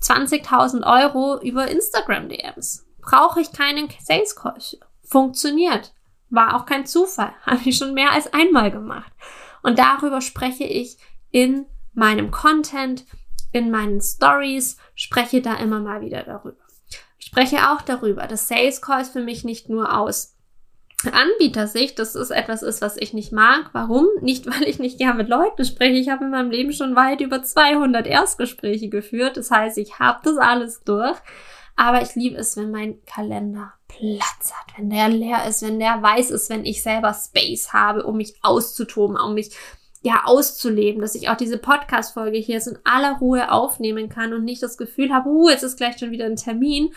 20.000 0.00 0.82
Euro 0.84 1.40
über 1.40 1.68
Instagram 1.68 2.28
DMs. 2.28 2.84
Brauche 3.00 3.40
ich 3.40 3.52
keinen 3.52 3.88
Sales 4.02 4.34
Call. 4.34 4.58
Funktioniert. 5.04 5.93
War 6.30 6.56
auch 6.56 6.66
kein 6.66 6.86
Zufall. 6.86 7.32
Habe 7.46 7.60
ich 7.64 7.76
schon 7.76 7.94
mehr 7.94 8.12
als 8.12 8.32
einmal 8.32 8.70
gemacht. 8.70 9.12
Und 9.62 9.78
darüber 9.78 10.20
spreche 10.20 10.64
ich 10.64 10.98
in 11.30 11.66
meinem 11.94 12.30
Content, 12.30 13.04
in 13.52 13.70
meinen 13.70 14.00
Stories, 14.00 14.76
spreche 14.94 15.40
da 15.40 15.54
immer 15.54 15.80
mal 15.80 16.00
wieder 16.00 16.22
darüber. 16.22 16.56
Ich 17.18 17.26
spreche 17.26 17.70
auch 17.70 17.82
darüber, 17.82 18.26
dass 18.26 18.48
Sales 18.48 18.82
Calls 18.82 19.08
für 19.08 19.22
mich 19.22 19.44
nicht 19.44 19.68
nur 19.68 19.98
aus 19.98 20.34
Anbietersicht, 21.12 21.98
dass 21.98 22.14
es 22.14 22.30
etwas 22.30 22.62
ist, 22.62 22.80
was 22.80 22.96
ich 22.96 23.12
nicht 23.12 23.32
mag. 23.32 23.70
Warum? 23.72 24.06
Nicht, 24.20 24.46
weil 24.50 24.68
ich 24.68 24.78
nicht 24.78 24.98
gern 24.98 25.16
mit 25.16 25.28
Leuten 25.28 25.64
spreche. 25.64 25.98
Ich 25.98 26.08
habe 26.08 26.24
in 26.24 26.30
meinem 26.30 26.50
Leben 26.50 26.72
schon 26.72 26.96
weit 26.96 27.20
über 27.20 27.42
200 27.42 28.06
Erstgespräche 28.06 28.88
geführt. 28.88 29.36
Das 29.36 29.50
heißt, 29.50 29.78
ich 29.78 29.98
habe 29.98 30.20
das 30.24 30.36
alles 30.36 30.82
durch. 30.84 31.16
Aber 31.76 32.02
ich 32.02 32.14
liebe 32.14 32.36
es, 32.36 32.56
wenn 32.56 32.70
mein 32.70 33.04
Kalender 33.04 33.72
Platz 33.96 34.52
hat, 34.52 34.76
wenn 34.76 34.90
der 34.90 35.08
leer 35.08 35.46
ist, 35.46 35.62
wenn 35.62 35.78
der 35.78 36.02
weiß 36.02 36.30
ist, 36.30 36.50
wenn 36.50 36.64
ich 36.64 36.82
selber 36.82 37.14
Space 37.14 37.72
habe, 37.72 38.04
um 38.04 38.16
mich 38.16 38.34
auszutoben, 38.42 39.16
um 39.16 39.34
mich 39.34 39.50
ja 40.02 40.22
auszuleben, 40.24 41.00
dass 41.00 41.14
ich 41.14 41.28
auch 41.28 41.36
diese 41.36 41.58
Podcast-Folge 41.58 42.36
hier 42.38 42.64
in 42.66 42.78
aller 42.84 43.18
Ruhe 43.18 43.50
aufnehmen 43.50 44.08
kann 44.08 44.32
und 44.34 44.44
nicht 44.44 44.62
das 44.62 44.76
Gefühl 44.76 45.12
habe, 45.12 45.28
uh, 45.28 45.48
jetzt 45.48 45.62
ist 45.62 45.76
gleich 45.76 45.98
schon 45.98 46.10
wieder 46.10 46.26
ein 46.26 46.36
Termin. 46.36 46.94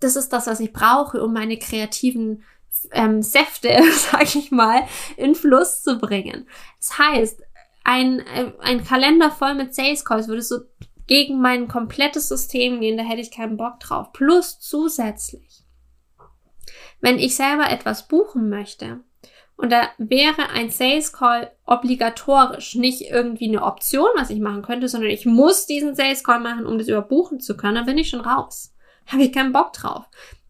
Das 0.00 0.16
ist 0.16 0.32
das, 0.32 0.46
was 0.46 0.60
ich 0.60 0.72
brauche, 0.72 1.22
um 1.22 1.32
meine 1.32 1.56
kreativen 1.56 2.42
ähm, 2.90 3.22
Säfte, 3.22 3.80
sag 3.92 4.34
ich 4.34 4.50
mal, 4.50 4.82
in 5.16 5.34
Fluss 5.34 5.82
zu 5.82 5.98
bringen. 5.98 6.46
Das 6.78 6.98
heißt, 6.98 7.42
ein, 7.84 8.20
äh, 8.20 8.52
ein 8.60 8.84
Kalender 8.84 9.30
voll 9.30 9.54
mit 9.54 9.74
Sales 9.74 10.04
Calls 10.04 10.28
würde 10.28 10.42
so 10.42 10.60
gegen 11.06 11.40
mein 11.40 11.68
komplettes 11.68 12.28
System 12.28 12.80
gehen, 12.80 12.96
da 12.96 13.02
hätte 13.02 13.20
ich 13.20 13.30
keinen 13.30 13.56
Bock 13.56 13.80
drauf. 13.80 14.12
Plus 14.12 14.60
zusätzlich, 14.60 15.51
wenn 17.02 17.18
ich 17.18 17.36
selber 17.36 17.70
etwas 17.70 18.08
buchen 18.08 18.48
möchte, 18.48 19.00
und 19.56 19.70
da 19.70 19.90
wäre 19.98 20.48
ein 20.50 20.70
Sales 20.70 21.12
Call 21.12 21.52
obligatorisch, 21.66 22.74
nicht 22.74 23.02
irgendwie 23.02 23.48
eine 23.48 23.62
Option, 23.62 24.08
was 24.16 24.30
ich 24.30 24.40
machen 24.40 24.62
könnte, 24.62 24.88
sondern 24.88 25.10
ich 25.10 25.26
muss 25.26 25.66
diesen 25.66 25.94
Sales 25.94 26.24
Call 26.24 26.40
machen, 26.40 26.66
um 26.66 26.78
das 26.78 26.88
überbuchen 26.88 27.38
zu 27.38 27.56
können, 27.56 27.74
dann 27.74 27.86
bin 27.86 27.98
ich 27.98 28.08
schon 28.08 28.22
raus. 28.22 28.74
Habe 29.06 29.22
ich 29.22 29.32
keinen 29.32 29.52
Bock 29.52 29.72
drauf. 29.74 30.04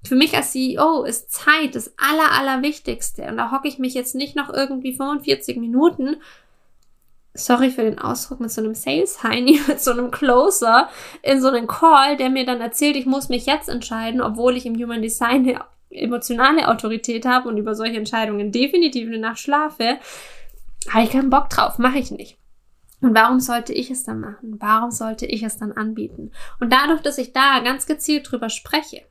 Für 0.04 0.14
mich 0.14 0.34
als 0.36 0.52
CEO 0.52 1.02
ist 1.02 1.30
Zeit 1.30 1.74
das 1.74 1.92
aller, 1.98 2.32
aller 2.32 2.62
Wichtigste. 2.62 3.24
Und 3.24 3.36
da 3.36 3.50
hocke 3.50 3.68
ich 3.68 3.78
mich 3.78 3.94
jetzt 3.94 4.14
nicht 4.14 4.34
noch 4.34 4.52
irgendwie 4.52 4.94
45 4.94 5.58
Minuten 5.58 6.16
sorry 7.34 7.70
für 7.70 7.82
den 7.82 7.98
Ausdruck, 7.98 8.40
mit 8.40 8.50
so 8.50 8.60
einem 8.60 8.74
Sales-Heini, 8.74 9.60
mit 9.68 9.80
so 9.80 9.92
einem 9.92 10.10
Closer 10.10 10.88
in 11.22 11.40
so 11.40 11.48
einem 11.48 11.66
Call, 11.66 12.16
der 12.16 12.30
mir 12.30 12.44
dann 12.44 12.60
erzählt, 12.60 12.96
ich 12.96 13.06
muss 13.06 13.28
mich 13.28 13.46
jetzt 13.46 13.68
entscheiden, 13.68 14.20
obwohl 14.20 14.56
ich 14.56 14.66
im 14.66 14.76
Human 14.76 15.02
Design 15.02 15.44
emotionale 15.92 16.68
Autorität 16.68 17.26
habe 17.26 17.48
und 17.48 17.56
über 17.56 17.74
solche 17.74 17.96
Entscheidungen 17.96 18.52
definitiv 18.52 19.08
eine 19.08 19.18
Nacht 19.18 19.38
schlafe, 19.38 19.98
habe 20.88 21.04
ich 21.04 21.10
keinen 21.10 21.30
Bock 21.30 21.48
drauf, 21.48 21.78
mache 21.78 21.98
ich 21.98 22.10
nicht. 22.10 22.38
Und 23.00 23.14
warum 23.14 23.40
sollte 23.40 23.72
ich 23.72 23.90
es 23.90 24.04
dann 24.04 24.20
machen? 24.20 24.56
Warum 24.60 24.90
sollte 24.90 25.26
ich 25.26 25.42
es 25.42 25.58
dann 25.58 25.72
anbieten? 25.72 26.30
Und 26.60 26.72
dadurch, 26.72 27.00
dass 27.02 27.18
ich 27.18 27.32
da 27.32 27.58
ganz 27.60 27.86
gezielt 27.86 28.30
drüber 28.30 28.48
spreche, 28.48 29.02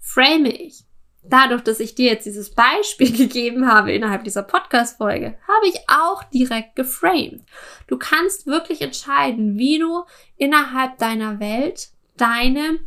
frame 0.00 0.46
ich 0.46 0.84
dadurch, 1.28 1.62
dass 1.62 1.80
ich 1.80 1.94
dir 1.94 2.10
jetzt 2.10 2.26
dieses 2.26 2.54
Beispiel 2.54 3.12
gegeben 3.16 3.66
habe 3.70 3.92
innerhalb 3.92 4.24
dieser 4.24 4.42
Podcast-Folge, 4.42 5.38
habe 5.48 5.66
ich 5.66 5.80
auch 5.88 6.22
direkt 6.24 6.76
geframed. 6.76 7.42
Du 7.86 7.98
kannst 7.98 8.46
wirklich 8.46 8.82
entscheiden, 8.82 9.58
wie 9.58 9.78
du 9.78 10.04
innerhalb 10.36 10.98
deiner 10.98 11.40
Welt 11.40 11.88
deine 12.16 12.78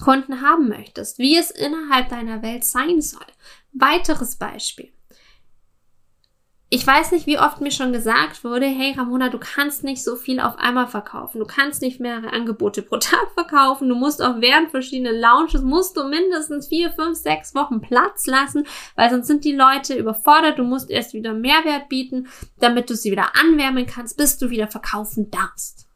Kunden 0.00 0.40
haben 0.40 0.68
möchtest, 0.68 1.18
wie 1.18 1.36
es 1.36 1.50
innerhalb 1.50 2.08
deiner 2.08 2.42
Welt 2.42 2.64
sein 2.64 3.00
soll. 3.00 3.26
Weiteres 3.72 4.36
Beispiel 4.36 4.92
ich 6.74 6.86
weiß 6.86 7.12
nicht, 7.12 7.26
wie 7.26 7.38
oft 7.38 7.60
mir 7.60 7.70
schon 7.70 7.92
gesagt 7.92 8.44
wurde, 8.44 8.64
hey 8.64 8.94
Ramona, 8.96 9.28
du 9.28 9.36
kannst 9.38 9.84
nicht 9.84 10.02
so 10.02 10.16
viel 10.16 10.40
auf 10.40 10.58
einmal 10.58 10.86
verkaufen. 10.86 11.38
Du 11.38 11.44
kannst 11.44 11.82
nicht 11.82 12.00
mehrere 12.00 12.32
Angebote 12.32 12.80
pro 12.80 12.96
Tag 12.96 13.30
verkaufen. 13.34 13.90
Du 13.90 13.94
musst 13.94 14.22
auch 14.22 14.40
während 14.40 14.70
verschiedenen 14.70 15.20
Launches, 15.20 15.60
musst 15.60 15.98
du 15.98 16.04
mindestens 16.04 16.68
vier, 16.68 16.90
fünf, 16.90 17.18
sechs 17.18 17.54
Wochen 17.54 17.82
Platz 17.82 18.26
lassen, 18.26 18.66
weil 18.96 19.10
sonst 19.10 19.26
sind 19.26 19.44
die 19.44 19.52
Leute 19.52 19.98
überfordert. 19.98 20.58
Du 20.58 20.62
musst 20.62 20.88
erst 20.88 21.12
wieder 21.12 21.34
Mehrwert 21.34 21.90
bieten, 21.90 22.28
damit 22.58 22.88
du 22.88 22.96
sie 22.96 23.10
wieder 23.10 23.36
anwärmen 23.36 23.84
kannst, 23.84 24.16
bis 24.16 24.38
du 24.38 24.48
wieder 24.48 24.68
verkaufen 24.68 25.30
darfst. 25.30 25.91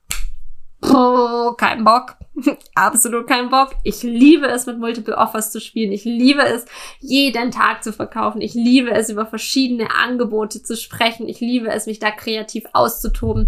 Oh, 0.83 1.54
kein 1.56 1.85
Bock. 1.85 2.16
Absolut 2.75 3.26
kein 3.26 3.49
Bock. 3.49 3.75
Ich 3.83 4.02
liebe 4.02 4.47
es, 4.47 4.66
mit 4.66 4.78
Multiple 4.78 5.16
Offers 5.16 5.50
zu 5.50 5.61
spielen. 5.61 5.92
Ich 5.92 6.04
liebe 6.04 6.42
es, 6.42 6.66
jeden 7.00 7.50
Tag 7.50 7.83
zu 7.83 7.92
verkaufen. 7.92 8.40
Ich 8.40 8.54
liebe 8.54 8.90
es, 8.90 9.09
über 9.09 9.26
verschiedene 9.26 9.95
Angebote 9.95 10.62
zu 10.62 10.76
sprechen. 10.76 11.28
Ich 11.28 11.40
liebe 11.40 11.68
es, 11.68 11.87
mich 11.87 11.99
da 11.99 12.11
kreativ 12.11 12.64
auszutoben. 12.73 13.47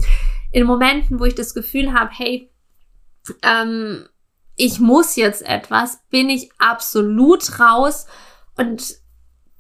In 0.53 0.67
Momenten, 0.67 1.21
wo 1.21 1.25
ich 1.25 1.35
das 1.35 1.55
Gefühl 1.55 1.93
habe, 1.93 2.11
hey, 2.13 2.51
ähm, 3.43 4.09
ich 4.57 4.81
muss 4.81 5.17
jetzt 5.17 5.43
etwas, 5.43 6.01
bin 6.11 6.31
ich 6.31 6.51
absolut 6.59 7.61
raus 7.61 8.07
und 8.57 8.97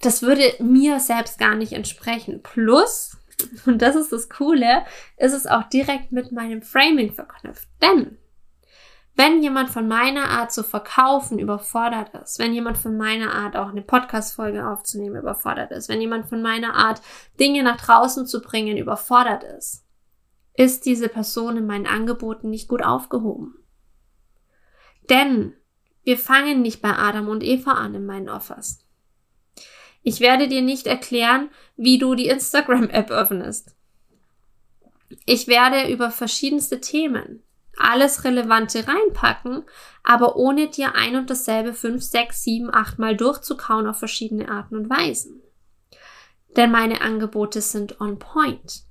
das 0.01 0.23
würde 0.23 0.55
mir 0.61 1.01
selbst 1.01 1.39
gar 1.39 1.55
nicht 1.55 1.73
entsprechen. 1.73 2.43
Plus, 2.43 3.18
und 3.67 3.83
das 3.83 3.97
ist 3.97 4.13
das 4.13 4.29
Coole, 4.29 4.85
ist 5.17 5.33
es 5.33 5.47
auch 5.47 5.65
direkt 5.65 6.13
mit 6.13 6.33
meinem 6.33 6.63
Framing 6.63 7.13
verknüpft. 7.13 7.69
Denn 7.83 8.19
wenn 9.19 9.43
jemand 9.43 9.71
von 9.71 9.89
meiner 9.89 10.29
Art 10.29 10.53
zu 10.53 10.63
verkaufen 10.63 11.41
überfordert 11.41 12.15
ist, 12.23 12.39
wenn 12.39 12.55
jemand 12.55 12.79
von 12.79 12.97
meiner 12.97 13.35
Art 13.35 13.57
auch 13.57 13.69
eine 13.69 13.83
Podcast-Folge 13.83 14.65
aufzunehmen 14.65 15.17
überfordert 15.17 15.73
ist, 15.73 15.89
wenn 15.89 16.01
jemand 16.01 16.29
von 16.29 16.41
meiner 16.41 16.75
Art 16.77 17.03
Dinge 17.41 17.65
nach 17.65 17.79
draußen 17.79 18.29
zu 18.29 18.41
bringen 18.41 18.77
überfordert 18.77 19.43
ist, 19.43 19.85
ist 20.55 20.87
diese 20.87 21.09
Person 21.09 21.57
in 21.57 21.67
meinen 21.67 21.89
Angeboten 21.89 22.49
nicht 22.49 22.69
gut 22.69 22.85
aufgehoben. 22.85 23.57
Denn 25.11 25.55
wir 26.05 26.17
fangen 26.17 26.63
nicht 26.63 26.81
bei 26.81 26.97
Adam 26.97 27.29
und 27.29 27.43
Eva 27.43 27.73
an 27.73 27.95
in 27.95 28.07
meinen 28.07 28.29
Offers. 28.29 28.88
Ich 30.09 30.21
werde 30.21 30.49
dir 30.49 30.63
nicht 30.63 30.87
erklären, 30.87 31.51
wie 31.77 31.99
du 31.99 32.15
die 32.15 32.29
Instagram-App 32.29 33.11
öffnest. 33.11 33.77
Ich 35.27 35.49
werde 35.49 35.93
über 35.93 36.11
verschiedenste 36.11 36.81
Themen 36.81 37.43
alles 37.77 38.25
Relevante 38.25 38.89
reinpacken, 38.89 39.65
aber 40.03 40.37
ohne 40.37 40.69
dir 40.69 40.95
ein 40.95 41.15
und 41.15 41.29
dasselbe 41.29 41.75
fünf, 41.75 42.03
sechs, 42.03 42.43
sieben, 42.43 42.73
acht 42.73 42.99
Mal 42.99 43.19
durchzukauen 43.19 43.87
auf 43.87 43.99
verschiedene 43.99 44.49
Arten 44.49 44.77
und 44.77 44.89
Weisen. 44.89 45.43
Denn 46.57 46.71
meine 46.71 47.03
Angebote 47.03 47.61
sind 47.61 48.01
on 48.01 48.19
point. 48.19 48.85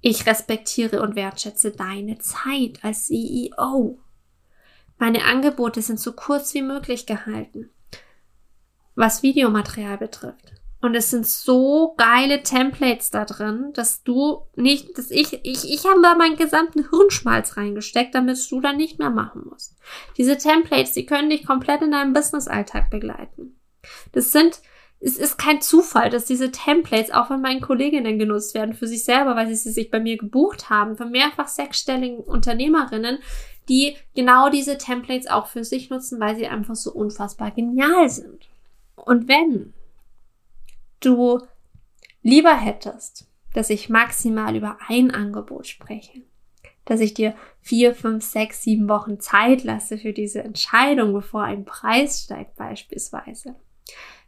Ich 0.00 0.24
respektiere 0.24 1.02
und 1.02 1.14
wertschätze 1.14 1.72
deine 1.72 2.16
Zeit 2.20 2.82
als 2.82 3.04
CEO. 3.04 4.00
Meine 4.96 5.26
Angebote 5.26 5.82
sind 5.82 6.00
so 6.00 6.12
kurz 6.12 6.54
wie 6.54 6.62
möglich 6.62 7.04
gehalten 7.04 7.70
was 8.96 9.22
Videomaterial 9.22 9.98
betrifft. 9.98 10.52
Und 10.82 10.94
es 10.94 11.10
sind 11.10 11.26
so 11.26 11.94
geile 11.96 12.42
Templates 12.42 13.10
da 13.10 13.24
drin, 13.24 13.72
dass 13.74 14.02
du 14.02 14.42
nicht, 14.56 14.96
dass 14.98 15.10
ich, 15.10 15.32
ich, 15.44 15.70
ich 15.70 15.84
habe 15.86 16.02
da 16.02 16.14
meinen 16.14 16.36
gesamten 16.36 16.88
Hirnschmalz 16.90 17.56
reingesteckt, 17.56 18.14
damit 18.14 18.38
du 18.50 18.60
da 18.60 18.72
nicht 18.72 18.98
mehr 18.98 19.10
machen 19.10 19.46
musst. 19.48 19.76
Diese 20.16 20.36
Templates, 20.36 20.92
die 20.92 21.06
können 21.06 21.30
dich 21.30 21.46
komplett 21.46 21.82
in 21.82 21.92
deinem 21.92 22.12
Businessalltag 22.12 22.90
begleiten. 22.90 23.58
Das 24.12 24.32
sind 24.32 24.60
es 24.98 25.18
ist 25.18 25.36
kein 25.36 25.60
Zufall, 25.60 26.08
dass 26.08 26.24
diese 26.24 26.50
Templates 26.50 27.10
auch 27.10 27.26
von 27.26 27.42
meinen 27.42 27.60
Kolleginnen 27.60 28.18
genutzt 28.18 28.54
werden 28.54 28.74
für 28.74 28.86
sich 28.86 29.04
selber, 29.04 29.36
weil 29.36 29.46
sie 29.46 29.54
sie 29.54 29.70
sich 29.70 29.90
bei 29.90 30.00
mir 30.00 30.16
gebucht 30.16 30.70
haben, 30.70 30.96
von 30.96 31.10
mehrfach 31.10 31.48
sechsstelligen 31.48 32.18
Unternehmerinnen, 32.18 33.18
die 33.68 33.96
genau 34.14 34.48
diese 34.48 34.78
Templates 34.78 35.26
auch 35.26 35.48
für 35.48 35.64
sich 35.64 35.90
nutzen, 35.90 36.18
weil 36.18 36.36
sie 36.36 36.46
einfach 36.46 36.76
so 36.76 36.92
unfassbar 36.92 37.50
genial 37.50 38.08
sind. 38.08 38.48
Und 38.96 39.28
wenn 39.28 39.72
du 41.00 41.40
lieber 42.22 42.56
hättest, 42.56 43.28
dass 43.54 43.70
ich 43.70 43.88
maximal 43.88 44.56
über 44.56 44.78
ein 44.88 45.10
Angebot 45.10 45.66
spreche, 45.66 46.22
dass 46.84 47.00
ich 47.00 47.14
dir 47.14 47.34
vier, 47.60 47.94
fünf, 47.94 48.24
sechs, 48.24 48.62
sieben 48.62 48.88
Wochen 48.88 49.20
Zeit 49.20 49.64
lasse 49.64 49.98
für 49.98 50.12
diese 50.12 50.42
Entscheidung, 50.42 51.12
bevor 51.12 51.42
ein 51.42 51.64
Preis 51.64 52.24
steigt 52.24 52.56
beispielsweise. 52.56 53.54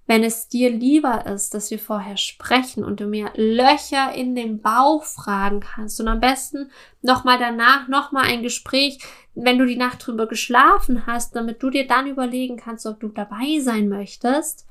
Wenn 0.09 0.25
es 0.25 0.49
dir 0.49 0.71
lieber 0.71 1.27
ist, 1.27 1.53
dass 1.53 1.71
wir 1.71 1.79
vorher 1.79 2.17
sprechen 2.17 2.83
und 2.83 2.99
du 2.99 3.07
mir 3.07 3.31
Löcher 3.37 4.15
in 4.15 4.35
den 4.35 4.63
Bauch 4.63 5.05
fragen 5.05 5.61
kannst 5.61 6.01
und 6.01 6.09
am 6.09 6.19
besten 6.19 6.71
nochmal 7.03 7.39
danach 7.39 7.89
nochmal 7.89 8.25
ein 8.25 8.43
Gespräch, 8.43 9.01
wenn 9.35 9.59
du 9.59 9.67
die 9.67 9.77
Nacht 9.77 10.07
drüber 10.07 10.27
geschlafen 10.27 11.07
hast, 11.07 11.37
damit 11.37 11.63
du 11.63 11.69
dir 11.69 11.87
dann 11.87 12.07
überlegen 12.07 12.57
kannst, 12.57 12.87
ob 12.87 13.01
du 13.01 13.09
dabei 13.09 13.61
sein 13.61 13.91
möchtest, 13.91 14.67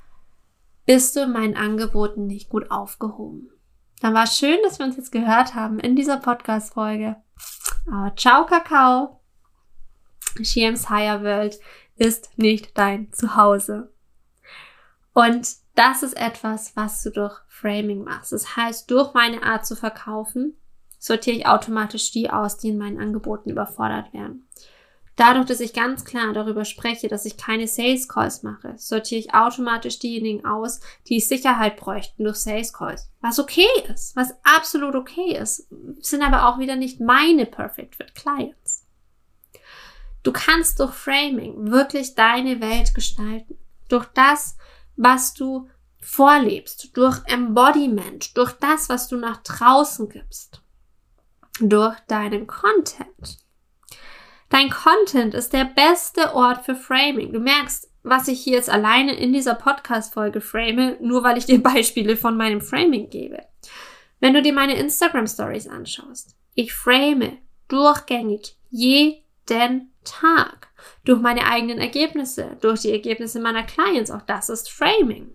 bist 0.87 1.15
du 1.15 1.19
in 1.19 1.33
meinen 1.33 1.55
Angeboten 1.55 2.25
nicht 2.25 2.49
gut 2.49 2.71
aufgehoben. 2.71 3.51
Dann 4.01 4.15
war 4.15 4.23
es 4.23 4.39
schön, 4.39 4.57
dass 4.63 4.79
wir 4.79 4.87
uns 4.87 4.97
jetzt 4.97 5.11
gehört 5.11 5.53
haben 5.53 5.79
in 5.79 5.95
dieser 5.95 6.17
Podcast-Folge. 6.17 7.15
Aber 7.85 8.15
ciao, 8.15 8.47
Kakao. 8.47 9.21
Shiems 10.41 10.89
Higher 10.89 11.21
World 11.21 11.59
ist 11.95 12.39
nicht 12.39 12.75
dein 12.75 13.13
Zuhause. 13.13 13.91
Und 15.17 15.47
das 15.73 16.03
ist 16.03 16.15
etwas, 16.15 16.75
was 16.75 17.01
du 17.01 17.09
durch 17.09 17.33
Framing 17.47 18.03
machst. 18.03 18.33
Das 18.33 18.55
heißt, 18.55 18.91
durch 18.91 19.15
meine 19.15 19.41
Art 19.41 19.65
zu 19.65 19.75
verkaufen, 19.75 20.55
sortiere 20.99 21.37
ich 21.37 21.47
automatisch 21.47 22.11
die 22.11 22.29
aus, 22.29 22.57
die 22.57 22.69
in 22.69 22.77
meinen 22.77 22.99
Angeboten 22.99 23.49
überfordert 23.49 24.13
werden. 24.13 24.47
Dadurch, 25.15 25.47
dass 25.47 25.59
ich 25.59 25.73
ganz 25.73 26.05
klar 26.05 26.33
darüber 26.33 26.65
spreche, 26.65 27.07
dass 27.07 27.25
ich 27.25 27.35
keine 27.35 27.67
Sales 27.67 28.07
Calls 28.07 28.43
mache, 28.43 28.75
sortiere 28.77 29.19
ich 29.19 29.33
automatisch 29.33 29.97
diejenigen 29.97 30.45
aus, 30.45 30.81
die 31.07 31.19
Sicherheit 31.19 31.77
bräuchten 31.77 32.23
durch 32.23 32.37
Sales 32.37 32.71
Calls. 32.71 33.09
Was 33.19 33.39
okay 33.39 33.65
ist, 33.91 34.15
was 34.15 34.35
absolut 34.43 34.93
okay 34.93 35.35
ist, 35.35 35.67
sind 35.99 36.21
aber 36.21 36.47
auch 36.47 36.59
wieder 36.59 36.75
nicht 36.75 36.99
meine 36.99 37.47
Perfect 37.47 37.95
Fit 37.95 38.13
Clients. 38.13 38.85
Du 40.21 40.31
kannst 40.31 40.79
durch 40.79 40.93
Framing 40.93 41.71
wirklich 41.71 42.13
deine 42.13 42.61
Welt 42.61 42.93
gestalten. 42.93 43.57
Durch 43.89 44.05
das, 44.13 44.57
was 44.97 45.33
du 45.33 45.69
vorlebst, 46.01 46.95
durch 46.95 47.19
Embodiment, 47.25 48.35
durch 48.37 48.51
das, 48.53 48.89
was 48.89 49.07
du 49.07 49.17
nach 49.17 49.37
draußen 49.37 50.09
gibst, 50.09 50.61
durch 51.59 51.97
deinen 52.07 52.47
Content. 52.47 53.37
Dein 54.49 54.69
Content 54.69 55.33
ist 55.33 55.53
der 55.53 55.65
beste 55.65 56.33
Ort 56.33 56.65
für 56.65 56.75
Framing. 56.75 57.33
Du 57.33 57.39
merkst, 57.39 57.89
was 58.03 58.27
ich 58.27 58.41
hier 58.41 58.53
jetzt 58.53 58.69
alleine 58.69 59.13
in 59.15 59.33
dieser 59.33 59.55
Podcast-Folge 59.55 60.39
frame, 60.39 60.95
nur 61.01 61.23
weil 61.23 61.37
ich 61.37 61.45
dir 61.45 61.61
Beispiele 61.63 62.15
von 62.15 62.37
meinem 62.37 62.61
Framing 62.61 63.09
gebe. 63.09 63.39
Wenn 64.19 64.33
du 64.33 64.41
dir 64.41 64.53
meine 64.53 64.75
Instagram 64.77 65.27
Stories 65.27 65.67
anschaust, 65.67 66.35
ich 66.53 66.73
frame 66.73 67.37
durchgängig 67.67 68.57
jeden 68.69 69.93
Tag 70.03 70.66
durch 71.03 71.21
meine 71.21 71.45
eigenen 71.45 71.79
Ergebnisse, 71.79 72.57
durch 72.61 72.81
die 72.81 72.91
Ergebnisse 72.91 73.39
meiner 73.39 73.63
Clients. 73.63 74.11
Auch 74.11 74.21
das 74.21 74.49
ist 74.49 74.71
Framing. 74.71 75.31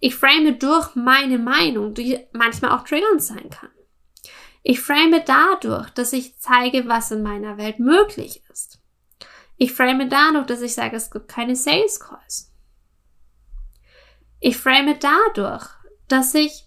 Ich 0.00 0.14
frame 0.14 0.58
durch 0.58 0.94
meine 0.94 1.38
Meinung, 1.38 1.94
die 1.94 2.18
manchmal 2.32 2.72
auch 2.72 2.84
triggernd 2.84 3.22
sein 3.22 3.50
kann. 3.50 3.70
Ich 4.62 4.80
frame 4.80 5.22
dadurch, 5.24 5.90
dass 5.90 6.12
ich 6.12 6.38
zeige, 6.38 6.86
was 6.86 7.10
in 7.10 7.22
meiner 7.22 7.56
Welt 7.58 7.78
möglich 7.78 8.42
ist. 8.50 8.80
Ich 9.56 9.72
frame 9.72 10.08
dadurch, 10.08 10.46
dass 10.46 10.62
ich 10.62 10.74
sage, 10.74 10.96
es 10.96 11.10
gibt 11.10 11.28
keine 11.28 11.56
Sales 11.56 12.00
Calls. 12.00 12.52
Ich 14.38 14.56
frame 14.56 14.98
dadurch, 14.98 15.66
dass 16.08 16.34
ich 16.34 16.64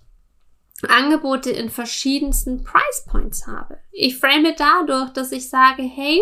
Angebote 0.88 1.50
in 1.50 1.70
verschiedensten 1.70 2.64
Price 2.64 3.06
Points 3.08 3.48
habe. 3.48 3.80
Ich 3.92 4.20
frame 4.20 4.54
dadurch, 4.56 5.12
dass 5.14 5.32
ich 5.32 5.50
sage, 5.50 5.84
hey, 5.84 6.22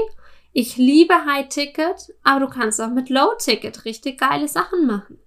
ich 0.53 0.77
liebe 0.77 1.25
High 1.25 1.47
Ticket, 1.49 2.13
aber 2.23 2.41
du 2.41 2.49
kannst 2.49 2.81
auch 2.81 2.89
mit 2.89 3.09
Low 3.09 3.33
Ticket 3.37 3.85
richtig 3.85 4.19
geile 4.19 4.47
Sachen 4.47 4.85
machen. 4.85 5.19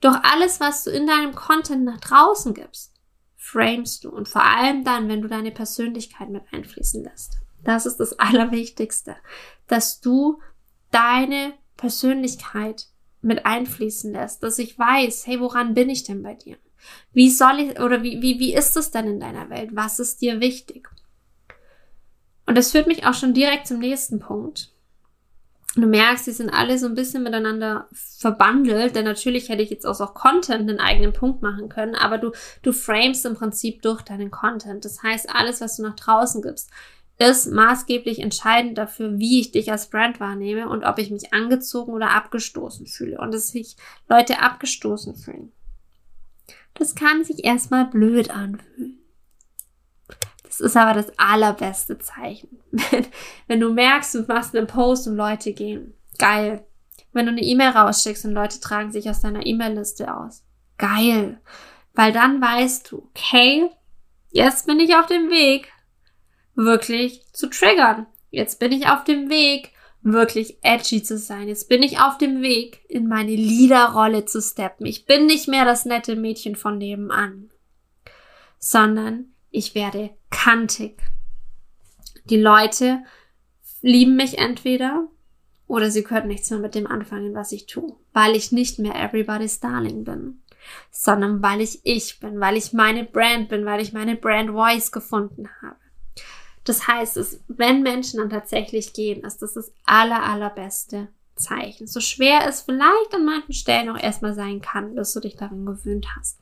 Doch 0.00 0.22
alles, 0.22 0.60
was 0.60 0.84
du 0.84 0.90
in 0.90 1.06
deinem 1.06 1.34
Content 1.34 1.84
nach 1.84 2.00
draußen 2.00 2.54
gibst, 2.54 2.92
framest 3.36 4.04
du 4.04 4.10
und 4.10 4.28
vor 4.28 4.44
allem 4.44 4.84
dann, 4.84 5.08
wenn 5.08 5.22
du 5.22 5.28
deine 5.28 5.50
Persönlichkeit 5.52 6.28
mit 6.28 6.44
einfließen 6.52 7.02
lässt. 7.02 7.38
Das 7.64 7.86
ist 7.86 7.98
das 7.98 8.12
Allerwichtigste, 8.18 9.16
dass 9.66 10.00
du 10.00 10.40
deine 10.90 11.54
Persönlichkeit 11.76 12.88
mit 13.22 13.46
einfließen 13.46 14.12
lässt, 14.12 14.42
dass 14.42 14.58
ich 14.58 14.78
weiß, 14.78 15.26
hey, 15.26 15.40
woran 15.40 15.74
bin 15.74 15.88
ich 15.88 16.04
denn 16.04 16.22
bei 16.22 16.34
dir? 16.34 16.56
Wie 17.12 17.30
soll 17.30 17.60
ich 17.60 17.80
oder 17.80 18.02
wie, 18.02 18.20
wie, 18.20 18.40
wie 18.40 18.54
ist 18.54 18.76
es 18.76 18.90
denn 18.90 19.06
in 19.06 19.20
deiner 19.20 19.50
Welt? 19.50 19.70
Was 19.72 20.00
ist 20.00 20.20
dir 20.20 20.40
wichtig? 20.40 20.88
Und 22.46 22.56
das 22.56 22.72
führt 22.72 22.86
mich 22.86 23.06
auch 23.06 23.14
schon 23.14 23.34
direkt 23.34 23.66
zum 23.66 23.78
nächsten 23.78 24.18
Punkt 24.18 24.72
du 25.74 25.86
merkst, 25.86 26.26
die 26.26 26.32
sind 26.32 26.50
alle 26.50 26.78
so 26.78 26.86
ein 26.86 26.94
bisschen 26.94 27.22
miteinander 27.22 27.88
verbandelt, 27.92 28.94
denn 28.94 29.04
natürlich 29.04 29.48
hätte 29.48 29.62
ich 29.62 29.70
jetzt 29.70 29.86
auch, 29.86 30.00
auch 30.00 30.14
Content 30.14 30.68
einen 30.68 30.80
eigenen 30.80 31.12
Punkt 31.12 31.42
machen 31.42 31.68
können, 31.68 31.94
aber 31.94 32.18
du, 32.18 32.32
du 32.62 32.72
framest 32.72 33.24
im 33.24 33.34
Prinzip 33.34 33.82
durch 33.82 34.02
deinen 34.02 34.30
Content. 34.30 34.84
Das 34.84 35.02
heißt, 35.02 35.28
alles, 35.34 35.60
was 35.60 35.76
du 35.76 35.82
nach 35.82 35.96
draußen 35.96 36.42
gibst, 36.42 36.70
ist 37.18 37.50
maßgeblich 37.50 38.18
entscheidend 38.18 38.76
dafür, 38.78 39.18
wie 39.18 39.40
ich 39.40 39.52
dich 39.52 39.70
als 39.70 39.88
Brand 39.88 40.18
wahrnehme 40.18 40.68
und 40.68 40.84
ob 40.84 40.98
ich 40.98 41.10
mich 41.10 41.32
angezogen 41.32 41.92
oder 41.92 42.10
abgestoßen 42.10 42.86
fühle 42.86 43.18
und 43.18 43.32
dass 43.32 43.48
sich 43.48 43.76
Leute 44.08 44.40
abgestoßen 44.40 45.14
fühlen. 45.14 45.52
Das 46.74 46.94
kann 46.94 47.22
sich 47.22 47.44
erstmal 47.44 47.86
blöd 47.86 48.30
anfühlen. 48.30 48.98
Das 50.52 50.60
ist 50.60 50.76
aber 50.76 50.92
das 50.92 51.18
allerbeste 51.18 51.98
Zeichen. 51.98 52.60
Wenn, 52.70 53.06
wenn 53.48 53.60
du 53.60 53.72
merkst, 53.72 54.14
du 54.14 54.22
machst 54.28 54.54
einen 54.54 54.66
Post 54.66 55.08
und 55.08 55.16
Leute 55.16 55.54
gehen. 55.54 55.94
Geil. 56.18 56.66
Wenn 57.12 57.24
du 57.24 57.32
eine 57.32 57.40
E-Mail 57.40 57.70
rausschickst 57.70 58.26
und 58.26 58.32
Leute 58.32 58.60
tragen 58.60 58.92
sich 58.92 59.08
aus 59.08 59.20
deiner 59.20 59.46
E-Mail-Liste 59.46 60.14
aus. 60.14 60.44
Geil. 60.76 61.40
Weil 61.94 62.12
dann 62.12 62.42
weißt 62.42 62.90
du, 62.90 63.08
okay, 63.08 63.70
jetzt 64.30 64.66
bin 64.66 64.78
ich 64.78 64.94
auf 64.94 65.06
dem 65.06 65.30
Weg, 65.30 65.72
wirklich 66.54 67.24
zu 67.32 67.48
triggern. 67.48 68.06
Jetzt 68.30 68.58
bin 68.58 68.72
ich 68.72 68.88
auf 68.88 69.04
dem 69.04 69.30
Weg, 69.30 69.72
wirklich 70.02 70.58
edgy 70.62 71.02
zu 71.02 71.16
sein. 71.16 71.48
Jetzt 71.48 71.70
bin 71.70 71.82
ich 71.82 71.98
auf 71.98 72.18
dem 72.18 72.42
Weg, 72.42 72.84
in 72.88 73.08
meine 73.08 73.34
Leaderrolle 73.34 74.26
zu 74.26 74.42
steppen. 74.42 74.84
Ich 74.84 75.06
bin 75.06 75.24
nicht 75.24 75.48
mehr 75.48 75.64
das 75.64 75.86
nette 75.86 76.14
Mädchen 76.14 76.56
von 76.56 76.76
nebenan, 76.76 77.50
sondern 78.58 79.31
ich 79.52 79.74
werde 79.74 80.10
kantig. 80.30 81.00
Die 82.24 82.38
Leute 82.38 83.02
lieben 83.82 84.16
mich 84.16 84.38
entweder 84.38 85.08
oder 85.66 85.90
sie 85.90 86.02
können 86.02 86.28
nichts 86.28 86.50
mehr 86.50 86.58
mit 86.58 86.74
dem 86.74 86.86
anfangen, 86.86 87.34
was 87.34 87.52
ich 87.52 87.66
tue, 87.66 87.96
weil 88.12 88.34
ich 88.34 88.52
nicht 88.52 88.78
mehr 88.78 88.94
everybody's 88.94 89.60
darling 89.60 90.04
bin, 90.04 90.42
sondern 90.90 91.42
weil 91.42 91.60
ich 91.60 91.80
ich 91.84 92.18
bin, 92.20 92.40
weil 92.40 92.56
ich 92.56 92.72
meine 92.72 93.04
Brand 93.04 93.48
bin, 93.48 93.64
weil 93.64 93.80
ich 93.80 93.92
meine 93.92 94.16
Brand 94.16 94.50
Voice 94.50 94.90
gefunden 94.90 95.48
habe. 95.60 95.76
Das 96.64 96.86
heißt, 96.86 97.16
es, 97.16 97.40
wenn 97.48 97.82
Menschen 97.82 98.18
dann 98.18 98.30
tatsächlich 98.30 98.92
gehen, 98.92 99.24
ist 99.24 99.42
das 99.42 99.54
das 99.54 99.72
aller, 99.84 100.22
allerbeste 100.22 101.08
Zeichen. 101.34 101.88
So 101.88 102.00
schwer 102.00 102.46
es 102.46 102.62
vielleicht 102.62 103.14
an 103.14 103.24
manchen 103.24 103.52
Stellen 103.52 103.88
auch 103.88 104.00
erstmal 104.00 104.34
sein 104.34 104.60
kann, 104.60 104.94
bis 104.94 105.12
du 105.12 105.20
dich 105.20 105.36
daran 105.36 105.66
gewöhnt 105.66 106.06
hast. 106.16 106.38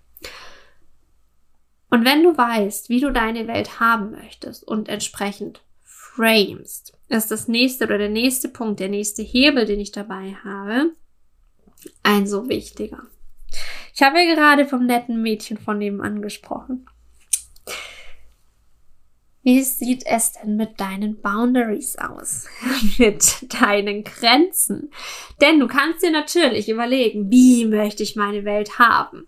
Und 1.91 2.05
wenn 2.05 2.23
du 2.23 2.37
weißt, 2.37 2.89
wie 2.89 3.01
du 3.01 3.13
deine 3.13 3.49
Welt 3.49 3.81
haben 3.81 4.13
möchtest 4.13 4.67
und 4.67 4.89
entsprechend 4.89 5.61
framest, 5.83 6.97
ist 7.09 7.31
das 7.31 7.49
nächste 7.49 7.85
oder 7.85 7.99
der 7.99 8.09
nächste 8.09 8.49
Punkt, 8.49 8.79
der 8.79 8.89
nächste 8.89 9.23
Hebel, 9.23 9.67
den 9.67 9.81
ich 9.81 9.91
dabei 9.91 10.37
habe, 10.45 10.93
ein 12.03 12.27
so 12.27 12.49
wichtiger. 12.49 13.03
Ich 13.93 14.03
habe 14.03 14.23
ja 14.23 14.35
gerade 14.35 14.67
vom 14.67 14.87
netten 14.87 15.21
Mädchen 15.21 15.59
von 15.59 15.79
nebenan 15.79 16.23
gesprochen. 16.23 16.87
Wie 19.43 19.63
sieht 19.63 20.05
es 20.07 20.33
denn 20.33 20.57
mit 20.57 20.79
deinen 20.81 21.21
Boundaries 21.21 21.97
aus? 21.97 22.47
mit 22.99 23.61
deinen 23.61 24.05
Grenzen? 24.05 24.91
Denn 25.41 25.59
du 25.59 25.67
kannst 25.67 26.03
dir 26.03 26.11
natürlich 26.13 26.69
überlegen, 26.69 27.31
wie 27.31 27.65
möchte 27.65 28.03
ich 28.03 28.17
meine 28.17 28.45
Welt 28.45 28.79
haben? 28.79 29.27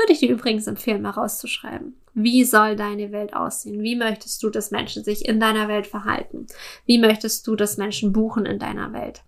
Würde 0.00 0.14
ich 0.14 0.20
dir 0.20 0.30
übrigens 0.30 0.66
empfehlen, 0.66 1.02
mal 1.02 1.10
rauszuschreiben. 1.10 1.94
Wie 2.14 2.44
soll 2.44 2.74
deine 2.74 3.12
Welt 3.12 3.34
aussehen? 3.34 3.82
Wie 3.82 3.96
möchtest 3.96 4.42
du, 4.42 4.48
dass 4.48 4.70
Menschen 4.70 5.04
sich 5.04 5.28
in 5.28 5.38
deiner 5.38 5.68
Welt 5.68 5.86
verhalten? 5.86 6.46
Wie 6.86 6.96
möchtest 6.96 7.46
du, 7.46 7.54
dass 7.54 7.76
Menschen 7.76 8.10
buchen 8.10 8.46
in 8.46 8.58
deiner 8.58 8.94
Welt? 8.94 9.22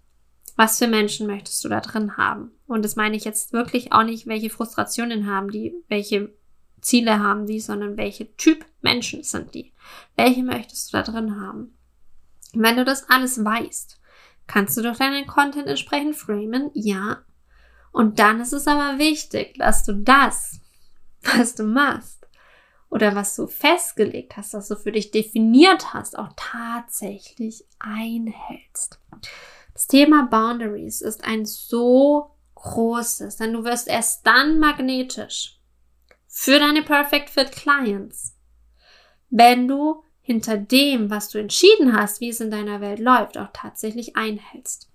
Was 0.56 0.78
für 0.78 0.86
Menschen 0.86 1.26
möchtest 1.26 1.62
du 1.62 1.68
da 1.68 1.80
drin 1.80 2.16
haben? 2.16 2.52
Und 2.66 2.86
das 2.86 2.96
meine 2.96 3.16
ich 3.16 3.24
jetzt 3.24 3.52
wirklich 3.52 3.92
auch 3.92 4.02
nicht, 4.02 4.26
welche 4.26 4.48
Frustrationen 4.48 5.26
haben 5.26 5.50
die, 5.50 5.74
welche 5.88 6.32
Ziele 6.80 7.18
haben 7.18 7.44
die, 7.44 7.60
sondern 7.60 7.98
welche 7.98 8.34
Typ 8.36 8.64
Menschen 8.80 9.24
sind 9.24 9.54
die? 9.54 9.74
Welche 10.16 10.42
möchtest 10.42 10.90
du 10.90 10.96
da 10.96 11.02
drin 11.02 11.38
haben? 11.38 11.76
Wenn 12.54 12.78
du 12.78 12.86
das 12.86 13.10
alles 13.10 13.44
weißt, 13.44 14.00
kannst 14.46 14.78
du 14.78 14.82
doch 14.82 14.96
deinen 14.96 15.26
Content 15.26 15.66
entsprechend 15.66 16.16
framen? 16.16 16.70
Ja. 16.72 17.18
Und 17.92 18.18
dann 18.18 18.40
ist 18.40 18.52
es 18.52 18.66
aber 18.66 18.98
wichtig, 18.98 19.56
dass 19.58 19.84
du 19.84 19.92
das, 19.94 20.60
was 21.22 21.54
du 21.54 21.64
machst, 21.64 22.22
oder 22.92 23.14
was 23.14 23.36
du 23.36 23.46
festgelegt 23.46 24.36
hast, 24.36 24.52
was 24.52 24.68
du 24.68 24.76
für 24.76 24.92
dich 24.92 25.10
definiert 25.10 25.94
hast, 25.94 26.18
auch 26.18 26.28
tatsächlich 26.36 27.64
einhältst. 27.78 29.00
Das 29.72 29.86
Thema 29.86 30.26
Boundaries 30.26 31.00
ist 31.00 31.24
ein 31.24 31.46
so 31.46 32.32
großes, 32.54 33.36
denn 33.36 33.54
du 33.54 33.64
wirst 33.64 33.88
erst 33.88 34.26
dann 34.26 34.58
magnetisch 34.58 35.58
für 36.28 36.58
deine 36.58 36.82
Perfect 36.82 37.30
Fit 37.30 37.52
Clients, 37.52 38.36
wenn 39.30 39.68
du 39.68 40.04
hinter 40.20 40.58
dem, 40.58 41.08
was 41.08 41.30
du 41.30 41.38
entschieden 41.38 41.96
hast, 41.96 42.20
wie 42.20 42.28
es 42.28 42.40
in 42.40 42.50
deiner 42.50 42.82
Welt 42.82 43.00
läuft, 43.00 43.38
auch 43.38 43.48
tatsächlich 43.54 44.16
einhältst. 44.16 44.90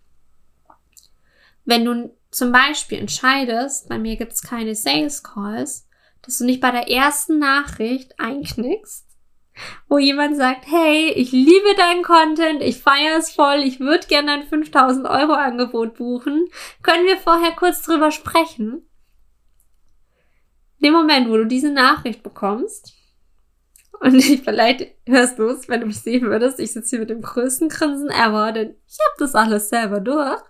Wenn 1.65 1.83
du 1.83 2.15
zum 2.31 2.51
Beispiel 2.51 2.99
entscheidest, 2.99 3.89
bei 3.89 3.97
mir 3.97 4.15
gibt 4.17 4.33
es 4.33 4.41
keine 4.41 4.75
Sales 4.75 5.23
Calls, 5.23 5.87
dass 6.21 6.37
du 6.37 6.45
nicht 6.45 6.61
bei 6.61 6.71
der 6.71 6.89
ersten 6.89 7.39
Nachricht 7.39 8.19
einknickst, 8.19 9.05
wo 9.87 9.97
jemand 9.97 10.35
sagt, 10.37 10.65
hey, 10.67 11.11
ich 11.11 11.31
liebe 11.31 11.75
deinen 11.77 12.03
Content, 12.03 12.61
ich 12.61 12.81
feiere 12.81 13.17
es 13.17 13.31
voll, 13.31 13.59
ich 13.63 13.79
würde 13.79 14.07
gerne 14.07 14.33
ein 14.33 14.47
5000 14.47 15.07
Euro 15.07 15.33
Angebot 15.33 15.95
buchen, 15.95 16.47
können 16.83 17.05
wir 17.05 17.17
vorher 17.17 17.51
kurz 17.51 17.83
drüber 17.83 18.11
sprechen? 18.11 18.87
In 20.79 20.87
dem 20.87 20.93
Moment, 20.93 21.29
wo 21.29 21.37
du 21.37 21.45
diese 21.45 21.71
Nachricht 21.71 22.21
bekommst, 22.23 22.93
und 23.99 24.15
ich, 24.15 24.41
vielleicht 24.43 24.87
hörst 25.05 25.39
du 25.39 25.47
es, 25.47 25.67
wenn 25.69 25.81
du 25.81 25.87
mich 25.87 26.01
sehen 26.01 26.27
würdest, 26.27 26.59
ich 26.59 26.73
sitze 26.73 26.91
hier 26.91 26.99
mit 26.99 27.09
dem 27.09 27.21
größten 27.21 27.69
Grinsen 27.69 28.09
ever, 28.09 28.51
denn 28.51 28.75
ich 28.87 28.97
habe 29.07 29.17
das 29.19 29.35
alles 29.35 29.69
selber 29.69 29.99
durch. 29.99 30.41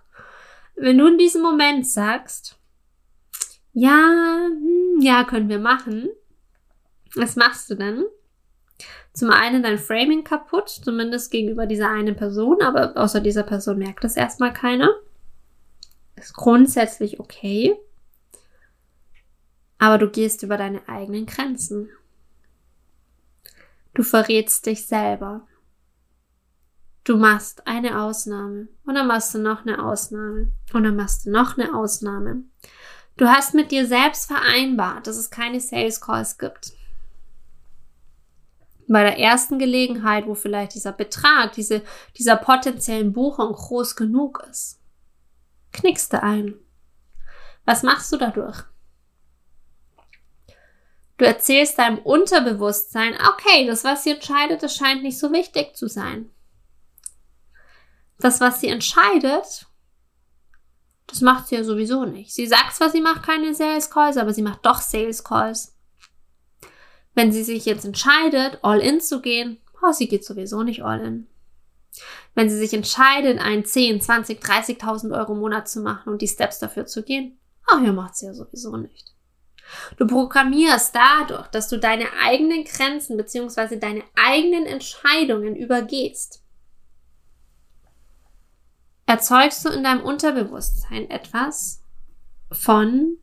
Wenn 0.80 0.98
du 0.98 1.08
in 1.08 1.18
diesem 1.18 1.42
Moment 1.42 1.86
sagst, 1.86 2.58
ja, 3.72 4.46
hm, 4.48 5.00
ja, 5.00 5.24
können 5.24 5.48
wir 5.48 5.58
machen, 5.58 6.08
was 7.14 7.36
machst 7.36 7.70
du 7.70 7.74
denn? 7.74 8.04
zum 9.18 9.30
einen 9.30 9.64
dein 9.64 9.78
Framing 9.78 10.22
kaputt, 10.22 10.68
zumindest 10.68 11.32
gegenüber 11.32 11.66
dieser 11.66 11.90
einen 11.90 12.14
Person, 12.14 12.62
aber 12.62 12.96
außer 12.96 13.20
dieser 13.20 13.42
Person 13.42 13.78
merkt 13.78 14.04
das 14.04 14.16
erstmal 14.16 14.52
keiner. 14.52 14.94
Ist 16.14 16.34
grundsätzlich 16.34 17.18
okay. 17.18 17.76
Aber 19.78 19.98
du 19.98 20.08
gehst 20.08 20.44
über 20.44 20.56
deine 20.56 20.88
eigenen 20.88 21.26
Grenzen. 21.26 21.90
Du 23.94 24.04
verrätst 24.04 24.66
dich 24.66 24.86
selber. 24.86 25.47
Du 27.08 27.16
machst 27.16 27.66
eine 27.66 28.02
Ausnahme 28.02 28.68
und 28.84 28.94
dann 28.94 29.06
machst 29.06 29.32
du 29.32 29.38
noch 29.38 29.62
eine 29.62 29.82
Ausnahme 29.82 30.52
und 30.74 30.84
dann 30.84 30.94
machst 30.94 31.24
du 31.24 31.30
noch 31.30 31.56
eine 31.56 31.74
Ausnahme. 31.74 32.42
Du 33.16 33.26
hast 33.26 33.54
mit 33.54 33.70
dir 33.70 33.86
selbst 33.86 34.26
vereinbart, 34.26 35.06
dass 35.06 35.16
es 35.16 35.30
keine 35.30 35.58
Sales 35.58 36.02
Calls 36.02 36.36
gibt 36.36 36.72
bei 38.88 39.04
der 39.04 39.18
ersten 39.18 39.58
Gelegenheit, 39.58 40.26
wo 40.26 40.34
vielleicht 40.34 40.74
dieser 40.74 40.92
Betrag, 40.92 41.52
diese, 41.52 41.80
dieser 42.18 42.36
potenziellen 42.36 43.14
Buchung 43.14 43.54
groß 43.54 43.96
genug 43.96 44.46
ist, 44.50 44.78
knickst 45.72 46.12
du 46.12 46.22
ein. 46.22 46.56
Was 47.64 47.82
machst 47.82 48.12
du 48.12 48.18
dadurch? 48.18 48.64
Du 51.16 51.24
erzählst 51.24 51.78
deinem 51.78 52.00
Unterbewusstsein, 52.00 53.14
okay, 53.32 53.66
das, 53.66 53.82
was 53.84 54.04
sie 54.04 54.10
entscheidet, 54.10 54.62
das 54.62 54.76
scheint 54.76 55.02
nicht 55.02 55.18
so 55.18 55.32
wichtig 55.32 55.74
zu 55.74 55.88
sein. 55.88 56.30
Das, 58.18 58.40
was 58.40 58.60
sie 58.60 58.68
entscheidet, 58.68 59.66
das 61.06 61.20
macht 61.20 61.48
sie 61.48 61.56
ja 61.56 61.64
sowieso 61.64 62.04
nicht. 62.04 62.32
Sie 62.34 62.46
sagt 62.46 62.74
zwar, 62.74 62.90
sie 62.90 63.00
macht 63.00 63.22
keine 63.22 63.54
Sales 63.54 63.90
Calls, 63.90 64.16
aber 64.16 64.34
sie 64.34 64.42
macht 64.42 64.64
doch 64.66 64.80
Sales 64.80 65.24
Calls. 65.24 65.76
Wenn 67.14 67.32
sie 67.32 67.42
sich 67.42 67.64
jetzt 67.64 67.84
entscheidet, 67.84 68.58
all 68.62 68.80
in 68.80 69.00
zu 69.00 69.20
gehen, 69.20 69.58
oh, 69.82 69.92
sie 69.92 70.08
geht 70.08 70.24
sowieso 70.24 70.62
nicht 70.62 70.82
all 70.82 71.00
in. 71.00 71.26
Wenn 72.34 72.50
sie 72.50 72.58
sich 72.58 72.74
entscheidet, 72.74 73.40
einen 73.40 73.64
10, 73.64 74.00
20, 74.00 74.40
30.000 74.40 75.16
Euro 75.18 75.34
Monat 75.34 75.68
zu 75.68 75.80
machen 75.80 76.12
und 76.12 76.22
die 76.22 76.28
Steps 76.28 76.58
dafür 76.58 76.86
zu 76.86 77.02
gehen, 77.02 77.38
oh, 77.72 77.78
ja, 77.82 77.92
macht 77.92 78.16
sie 78.16 78.26
ja 78.26 78.34
sowieso 78.34 78.76
nicht. 78.76 79.14
Du 79.96 80.06
programmierst 80.06 80.94
dadurch, 80.94 81.48
dass 81.48 81.68
du 81.68 81.78
deine 81.78 82.06
eigenen 82.22 82.64
Grenzen 82.64 83.16
bzw. 83.16 83.76
deine 83.76 84.02
eigenen 84.14 84.66
Entscheidungen 84.66 85.56
übergehst. 85.56 86.42
Erzeugst 89.08 89.64
du 89.64 89.70
in 89.70 89.82
deinem 89.82 90.04
Unterbewusstsein 90.04 91.10
etwas 91.10 91.82
von, 92.52 93.16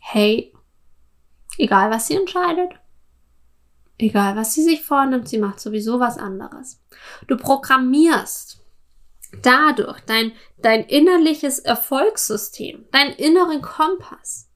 hey, 0.00 0.52
egal 1.56 1.90
was 1.90 2.08
sie 2.08 2.16
entscheidet, 2.16 2.72
Egal, 4.00 4.34
was 4.34 4.54
sie 4.54 4.62
sich 4.62 4.82
vornimmt, 4.82 5.28
sie 5.28 5.36
macht 5.36 5.60
sowieso 5.60 6.00
was 6.00 6.16
anderes. 6.16 6.80
Du 7.26 7.36
programmierst 7.36 8.64
dadurch 9.42 10.00
dein, 10.00 10.32
dein 10.56 10.84
innerliches 10.84 11.58
Erfolgssystem, 11.58 12.86
deinen 12.92 13.12
inneren 13.12 13.60
Kompass. 13.60 14.48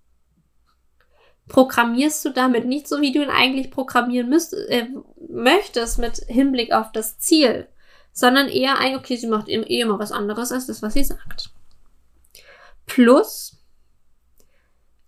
Programmierst 1.48 2.24
du 2.24 2.30
damit 2.30 2.64
nicht 2.64 2.88
so, 2.88 3.02
wie 3.02 3.12
du 3.12 3.22
ihn 3.22 3.28
eigentlich 3.28 3.70
programmieren 3.70 4.30
müsst, 4.30 4.54
äh, 4.54 4.88
möchtest 5.28 5.98
mit 5.98 6.16
Hinblick 6.26 6.72
auf 6.72 6.90
das 6.92 7.18
Ziel, 7.18 7.68
sondern 8.14 8.48
eher 8.48 8.78
ein, 8.78 8.96
okay, 8.96 9.16
sie 9.16 9.26
macht 9.26 9.48
eh 9.48 9.80
immer 9.80 9.98
was 9.98 10.12
anderes 10.12 10.52
als 10.52 10.66
das, 10.66 10.80
was 10.80 10.94
sie 10.94 11.04
sagt. 11.04 11.50
Plus, 12.86 13.58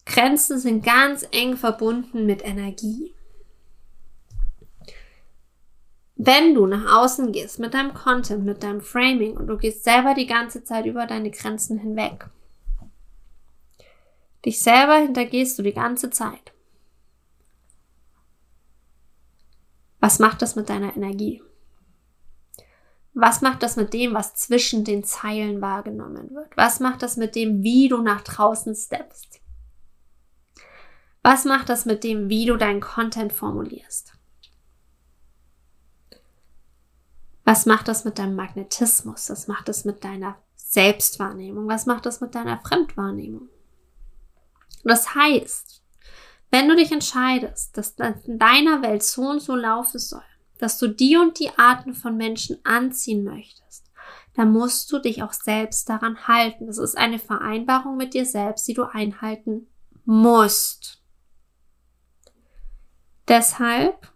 Grenzen 0.04 0.58
sind 0.58 0.84
ganz 0.84 1.26
eng 1.30 1.56
verbunden 1.56 2.26
mit 2.26 2.44
Energie. 2.44 3.14
Wenn 6.16 6.54
du 6.54 6.66
nach 6.66 6.96
außen 7.02 7.30
gehst 7.30 7.58
mit 7.58 7.74
deinem 7.74 7.94
Content, 7.94 8.44
mit 8.44 8.62
deinem 8.62 8.80
Framing 8.80 9.36
und 9.36 9.46
du 9.46 9.56
gehst 9.56 9.84
selber 9.84 10.14
die 10.14 10.26
ganze 10.26 10.64
Zeit 10.64 10.86
über 10.86 11.06
deine 11.06 11.30
Grenzen 11.30 11.78
hinweg, 11.78 12.26
dich 14.44 14.60
selber 14.60 14.96
hintergehst 14.96 15.58
du 15.58 15.62
die 15.62 15.74
ganze 15.74 16.10
Zeit. 16.10 16.52
Was 20.00 20.18
macht 20.18 20.42
das 20.42 20.56
mit 20.56 20.68
deiner 20.68 20.96
Energie? 20.96 21.42
Was 23.18 23.40
macht 23.40 23.62
das 23.62 23.76
mit 23.76 23.94
dem, 23.94 24.12
was 24.12 24.34
zwischen 24.34 24.84
den 24.84 25.02
Zeilen 25.02 25.62
wahrgenommen 25.62 26.34
wird? 26.34 26.54
Was 26.54 26.80
macht 26.80 27.00
das 27.00 27.16
mit 27.16 27.34
dem, 27.34 27.62
wie 27.62 27.88
du 27.88 28.02
nach 28.02 28.20
draußen 28.20 28.74
steppst? 28.74 29.40
Was 31.22 31.46
macht 31.46 31.70
das 31.70 31.86
mit 31.86 32.04
dem, 32.04 32.28
wie 32.28 32.44
du 32.44 32.58
deinen 32.58 32.82
Content 32.82 33.32
formulierst? 33.32 34.12
Was 37.44 37.64
macht 37.64 37.88
das 37.88 38.04
mit 38.04 38.18
deinem 38.18 38.36
Magnetismus? 38.36 39.30
Was 39.30 39.48
macht 39.48 39.68
das 39.68 39.86
mit 39.86 40.04
deiner 40.04 40.36
Selbstwahrnehmung? 40.54 41.66
Was 41.68 41.86
macht 41.86 42.04
das 42.04 42.20
mit 42.20 42.34
deiner 42.34 42.60
Fremdwahrnehmung? 42.60 43.48
Das 44.84 45.14
heißt, 45.14 45.82
wenn 46.50 46.68
du 46.68 46.76
dich 46.76 46.92
entscheidest, 46.92 47.78
dass 47.78 47.94
das 47.94 48.26
in 48.26 48.38
deiner 48.38 48.82
Welt 48.82 49.02
so 49.02 49.22
und 49.22 49.40
so 49.40 49.56
laufen 49.56 49.98
soll, 49.98 50.20
dass 50.58 50.78
du 50.78 50.88
die 50.88 51.16
und 51.16 51.38
die 51.38 51.50
Arten 51.56 51.94
von 51.94 52.16
Menschen 52.16 52.58
anziehen 52.64 53.24
möchtest, 53.24 53.86
dann 54.34 54.52
musst 54.52 54.92
du 54.92 54.98
dich 54.98 55.22
auch 55.22 55.32
selbst 55.32 55.88
daran 55.88 56.28
halten. 56.28 56.66
Das 56.66 56.78
ist 56.78 56.96
eine 56.96 57.18
Vereinbarung 57.18 57.96
mit 57.96 58.14
dir 58.14 58.26
selbst, 58.26 58.68
die 58.68 58.74
du 58.74 58.84
einhalten 58.84 59.66
musst. 60.04 61.02
Deshalb 63.28 64.12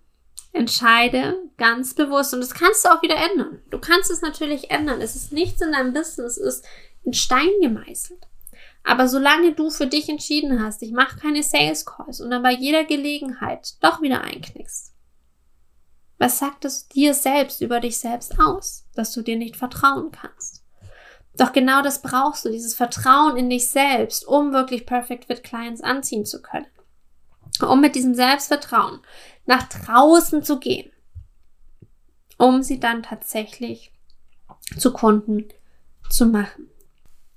entscheide 0.53 1.37
ganz 1.57 1.94
bewusst 1.94 2.35
und 2.35 2.40
das 2.40 2.55
kannst 2.55 2.85
du 2.85 2.90
auch 2.90 3.03
wieder 3.03 3.16
ändern. 3.16 3.62
Du 3.70 3.79
kannst 3.79 4.11
es 4.11 4.22
natürlich 4.22 4.70
ändern. 4.70 5.00
Es 5.00 5.16
ist 5.16 5.33
nichts 5.33 5.61
in 5.61 5.72
deinem 5.72 5.92
Business, 5.92 6.37
es 6.37 6.57
ist 6.61 6.66
in 7.05 7.12
Stein 7.12 7.50
gemeißelt. 7.61 8.26
Aber 8.83 9.09
solange 9.09 9.53
du 9.53 9.70
für 9.70 9.87
dich 9.87 10.09
entschieden 10.09 10.62
hast, 10.62 10.83
ich 10.83 10.92
mache 10.92 11.18
keine 11.18 11.42
Sales 11.42 11.85
Calls 11.85 12.20
und 12.20 12.31
dann 12.31 12.42
bei 12.42 12.53
jeder 12.53 12.85
Gelegenheit 12.85 13.74
doch 13.81 14.00
wieder 14.00 14.22
einknickst, 14.22 14.89
was 16.20 16.38
sagt 16.38 16.66
es 16.66 16.87
dir 16.87 17.14
selbst 17.14 17.62
über 17.62 17.80
dich 17.80 17.98
selbst 17.98 18.38
aus, 18.38 18.85
dass 18.94 19.12
du 19.12 19.22
dir 19.22 19.37
nicht 19.37 19.56
vertrauen 19.56 20.12
kannst? 20.12 20.62
Doch 21.38 21.52
genau 21.52 21.80
das 21.80 22.02
brauchst 22.02 22.44
du, 22.44 22.50
dieses 22.50 22.74
Vertrauen 22.74 23.38
in 23.38 23.48
dich 23.48 23.70
selbst, 23.70 24.28
um 24.28 24.52
wirklich 24.52 24.85
Perfect 24.85 25.24
Fit 25.24 25.42
Clients 25.42 25.80
anziehen 25.80 26.26
zu 26.26 26.42
können. 26.42 26.66
Um 27.66 27.80
mit 27.80 27.94
diesem 27.94 28.14
Selbstvertrauen 28.14 29.00
nach 29.46 29.62
draußen 29.62 30.42
zu 30.42 30.61
gehen, 30.61 30.92
um 32.37 32.62
sie 32.62 32.78
dann 32.78 33.02
tatsächlich 33.02 33.94
zu 34.76 34.92
Kunden 34.92 35.48
zu 36.11 36.26
machen. 36.26 36.68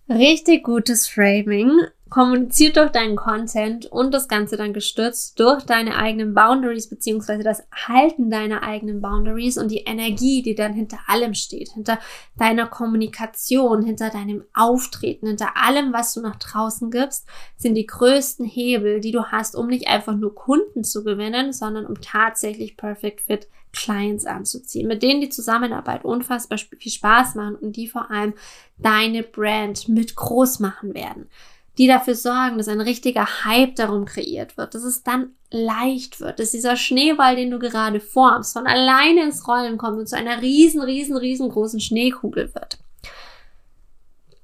Richtig 0.10 0.66
gutes 0.66 1.08
Framing 1.08 1.72
kommuniziert 2.14 2.78
durch 2.78 2.92
deinen 2.92 3.16
Content 3.16 3.88
und 3.88 4.14
das 4.14 4.28
Ganze 4.28 4.56
dann 4.56 4.72
gestützt 4.72 5.40
durch 5.40 5.64
deine 5.64 5.98
eigenen 5.98 6.36
Boundaries 6.36 6.88
beziehungsweise 6.88 7.42
das 7.42 7.64
Halten 7.88 8.30
deiner 8.30 8.62
eigenen 8.62 9.02
Boundaries 9.02 9.58
und 9.58 9.72
die 9.72 9.80
Energie, 9.80 10.44
die 10.44 10.54
dann 10.54 10.74
hinter 10.74 11.00
allem 11.08 11.34
steht, 11.34 11.70
hinter 11.70 11.98
deiner 12.38 12.68
Kommunikation, 12.68 13.82
hinter 13.82 14.12
deinem 14.12 14.44
Auftreten, 14.54 15.26
hinter 15.26 15.58
allem, 15.58 15.92
was 15.92 16.14
du 16.14 16.22
nach 16.22 16.36
draußen 16.36 16.92
gibst, 16.92 17.26
sind 17.58 17.74
die 17.74 17.88
größten 17.88 18.46
Hebel, 18.46 19.00
die 19.00 19.12
du 19.12 19.32
hast, 19.32 19.56
um 19.56 19.66
nicht 19.66 19.88
einfach 19.88 20.16
nur 20.16 20.36
Kunden 20.36 20.84
zu 20.84 21.04
gewinnen, 21.04 21.52
sondern 21.52 21.88
um 21.88 22.00
tatsächlich 22.00 22.78
Perfect 22.78 23.22
Fit 23.22 23.48
Clients 23.72 24.28
anzuziehen, 24.28 24.88
mit 24.88 25.02
denen 25.02 25.20
die 25.20 25.30
Zusammenarbeit 25.30 26.06
unfassbar 26.06 26.60
viel 26.60 26.92
Spaß 26.92 27.34
machen 27.34 27.56
und 27.56 27.76
die 27.76 27.88
vor 27.88 28.12
allem 28.12 28.36
deine 28.78 29.24
Brand 29.24 29.90
mit 29.90 30.16
groß 30.16 30.60
machen 30.60 30.94
werden 30.94 31.28
die 31.78 31.88
dafür 31.88 32.16
sorgen, 32.16 32.58
dass 32.58 32.68
ein 32.68 32.82
richtiger 32.82 33.46
Hype 33.46 33.76
darum 33.76 34.06
kreiert 34.06 34.58
wird, 34.58 34.76
dass 34.76 34.84
es 34.84 35.04
dann 35.04 35.32
leicht 35.50 36.20
wird, 36.20 36.40
dass 36.40 36.52
dieser 36.52 36.76
Schneeball, 36.76 37.36
den 37.36 37.52
du 37.52 37.60
gerade 37.60 38.00
formst, 38.00 38.54
von 38.54 38.68
alleine 38.68 39.24
ins 39.24 39.48
Rollen 39.48 39.78
kommt 39.78 40.00
und 40.00 40.08
zu 40.08 40.16
einer 40.16 40.42
riesen, 40.42 40.82
riesen, 40.82 41.18
riesengroßen 41.18 41.80
Schneekugel 41.80 42.54
wird. 42.54 42.78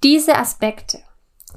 Diese 0.03 0.37
Aspekte 0.37 0.99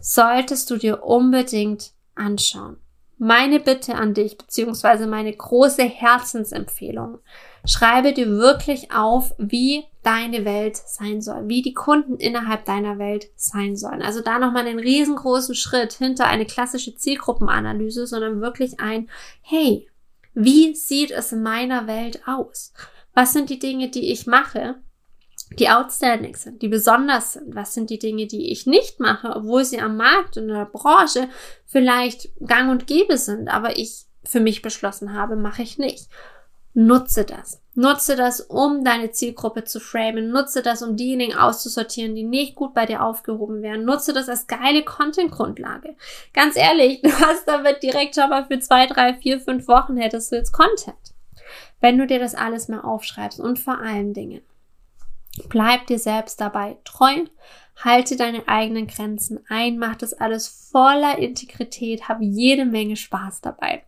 solltest 0.00 0.70
du 0.70 0.76
dir 0.76 1.04
unbedingt 1.04 1.92
anschauen. 2.14 2.76
Meine 3.18 3.61
Bitte 3.61 3.94
an 3.94 4.14
dich, 4.14 4.37
beziehungsweise 4.37 5.06
meine 5.06 5.32
große 5.32 5.85
Herzensempfehlung, 5.85 7.20
Schreibe 7.64 8.12
dir 8.12 8.28
wirklich 8.28 8.92
auf, 8.92 9.35
wie 9.38 9.85
deine 10.03 10.45
Welt 10.45 10.77
sein 10.77 11.21
soll, 11.21 11.49
wie 11.49 11.62
die 11.62 11.75
Kunden 11.75 12.17
innerhalb 12.17 12.65
deiner 12.65 12.99
Welt 12.99 13.31
sein 13.37 13.77
sollen. 13.77 14.03
Also 14.03 14.21
da 14.21 14.38
nochmal 14.38 14.67
einen 14.67 14.79
riesengroßen 14.79 15.55
Schritt 15.55 15.93
hinter 15.93 16.27
eine 16.27 16.47
klassische 16.47 16.95
Zielgruppenanalyse, 16.95 18.07
sondern 18.07 18.41
wirklich 18.41 18.81
ein, 18.81 19.09
hey, 19.43 19.88
wie 20.35 20.75
sieht 20.75 21.11
es 21.11 21.33
in 21.33 21.43
meiner 21.43 21.87
Welt 21.87 22.23
aus? 22.27 22.73
Was 23.15 23.33
sind 23.33 23.51
die 23.51 23.59
Dinge, 23.59 23.91
die 23.91 24.11
ich 24.11 24.27
mache, 24.27 24.77
die 25.59 25.69
outstanding 25.69 26.35
sind, 26.35 26.62
die 26.62 26.69
besonders 26.69 27.35
sind? 27.35 27.55
Was 27.55 27.75
sind 27.75 27.91
die 27.91 27.99
Dinge, 27.99 28.27
die 28.27 28.51
ich 28.51 28.67
nicht 28.67 28.99
mache, 28.99 29.37
obwohl 29.37 29.65
sie 29.65 29.81
am 29.81 29.97
Markt 29.97 30.37
in 30.37 30.49
der 30.49 30.65
Branche 30.65 31.29
vielleicht 31.67 32.31
gang 32.45 32.71
und 32.71 32.87
gäbe 32.87 33.19
sind, 33.19 33.49
aber 33.49 33.77
ich 33.79 34.07
für 34.25 34.41
mich 34.41 34.62
beschlossen 34.62 35.15
habe, 35.15 35.37
mache 35.37 35.62
ich 35.62 35.79
nicht. 35.79 36.09
Nutze 36.74 37.24
das. 37.24 37.61
Nutze 37.74 38.16
das, 38.16 38.40
um 38.40 38.85
deine 38.85 39.11
Zielgruppe 39.11 39.64
zu 39.64 39.80
framen. 39.80 40.30
Nutze 40.30 40.62
das, 40.62 40.82
um 40.82 40.96
diejenigen 40.96 41.35
auszusortieren, 41.35 42.14
die 42.14 42.22
nicht 42.22 42.54
gut 42.54 42.74
bei 42.74 42.87
dir 42.87 43.02
aufgehoben 43.02 43.62
werden. 43.62 43.85
Nutze 43.85 44.12
das 44.12 44.28
als 44.28 44.46
geile 44.46 44.82
Content-Grundlage. 44.82 45.96
Ganz 46.32 46.56
ehrlich, 46.56 47.00
du 47.02 47.11
hast 47.11 47.46
damit 47.46 47.82
direkt 47.82 48.14
schon 48.14 48.30
mal 48.30 48.46
für 48.46 48.58
zwei, 48.58 48.87
drei, 48.87 49.14
vier, 49.14 49.40
fünf 49.40 49.68
Wochen 49.68 49.96
hättest 49.96 50.32
du 50.32 50.37
jetzt 50.37 50.52
Content. 50.52 50.96
Wenn 51.80 51.98
du 51.98 52.06
dir 52.06 52.18
das 52.18 52.35
alles 52.35 52.68
mal 52.68 52.80
aufschreibst 52.80 53.40
und 53.40 53.58
vor 53.58 53.78
allen 53.78 54.14
Dingen, 54.14 54.42
bleib 55.48 55.87
dir 55.88 55.98
selbst 55.98 56.40
dabei 56.40 56.78
treu, 56.85 57.24
halte 57.76 58.16
deine 58.16 58.46
eigenen 58.48 58.87
Grenzen 58.87 59.40
ein, 59.48 59.78
mach 59.78 59.96
das 59.96 60.14
alles 60.14 60.46
voller 60.70 61.18
Integrität, 61.18 62.08
hab 62.08 62.20
jede 62.20 62.64
Menge 62.64 62.96
Spaß 62.96 63.40
dabei. 63.40 63.82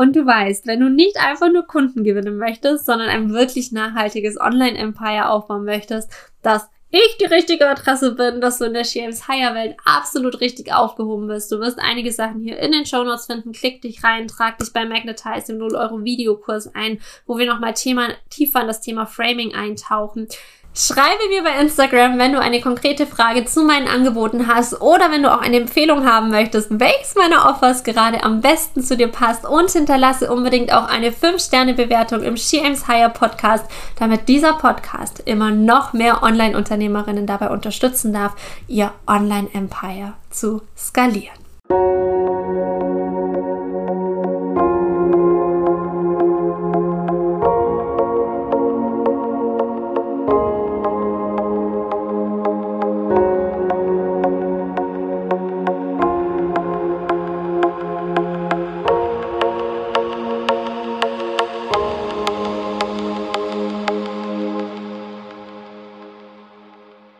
Und 0.00 0.16
du 0.16 0.24
weißt, 0.24 0.66
wenn 0.66 0.80
du 0.80 0.88
nicht 0.88 1.18
einfach 1.18 1.52
nur 1.52 1.66
Kunden 1.66 2.04
gewinnen 2.04 2.38
möchtest, 2.38 2.86
sondern 2.86 3.10
ein 3.10 3.34
wirklich 3.34 3.70
nachhaltiges 3.70 4.40
Online-Empire 4.40 5.28
aufbauen 5.28 5.66
möchtest, 5.66 6.10
dass 6.40 6.70
ich 6.88 7.18
die 7.20 7.26
richtige 7.26 7.68
Adresse 7.68 8.14
bin, 8.14 8.40
dass 8.40 8.56
du 8.56 8.64
in 8.64 8.72
der 8.72 8.86
James 8.86 9.28
Higher 9.28 9.54
Welt 9.54 9.76
absolut 9.84 10.40
richtig 10.40 10.72
aufgehoben 10.72 11.28
bist. 11.28 11.52
Du 11.52 11.60
wirst 11.60 11.78
einige 11.78 12.12
Sachen 12.12 12.40
hier 12.40 12.58
in 12.60 12.72
den 12.72 12.86
Show 12.86 13.04
Notes 13.04 13.26
finden. 13.26 13.52
Klick 13.52 13.82
dich 13.82 14.02
rein, 14.02 14.26
trag 14.26 14.56
dich 14.56 14.72
bei 14.72 14.86
Magnetize 14.86 15.52
im 15.52 15.58
0 15.58 15.74
Euro 15.74 16.02
Videokurs 16.02 16.74
ein, 16.74 16.98
wo 17.26 17.36
wir 17.36 17.44
nochmal 17.44 17.74
tiefer 17.74 18.60
in 18.62 18.66
das 18.68 18.80
Thema 18.80 19.04
Framing 19.04 19.54
eintauchen. 19.54 20.28
Schreibe 20.72 21.28
mir 21.28 21.42
bei 21.42 21.60
Instagram, 21.60 22.16
wenn 22.18 22.32
du 22.32 22.40
eine 22.40 22.60
konkrete 22.60 23.04
Frage 23.04 23.44
zu 23.44 23.64
meinen 23.64 23.88
Angeboten 23.88 24.46
hast 24.46 24.80
oder 24.80 25.10
wenn 25.10 25.24
du 25.24 25.34
auch 25.34 25.40
eine 25.40 25.56
Empfehlung 25.56 26.06
haben 26.06 26.30
möchtest, 26.30 26.68
welches 26.70 27.16
meiner 27.16 27.50
Offers 27.50 27.82
gerade 27.82 28.22
am 28.22 28.40
besten 28.40 28.80
zu 28.80 28.96
dir 28.96 29.08
passt 29.08 29.44
und 29.44 29.68
hinterlasse 29.68 30.32
unbedingt 30.32 30.72
auch 30.72 30.88
eine 30.88 31.10
5-Sterne-Bewertung 31.10 32.22
im 32.22 32.36
SheAims 32.36 32.86
Higher 32.86 33.08
Podcast, 33.08 33.64
damit 33.98 34.28
dieser 34.28 34.52
Podcast 34.52 35.22
immer 35.24 35.50
noch 35.50 35.92
mehr 35.92 36.22
Online-Unternehmerinnen 36.22 37.26
dabei 37.26 37.50
unterstützen 37.50 38.12
darf, 38.12 38.36
ihr 38.68 38.92
Online-Empire 39.08 40.12
zu 40.30 40.62
skalieren. 40.78 41.34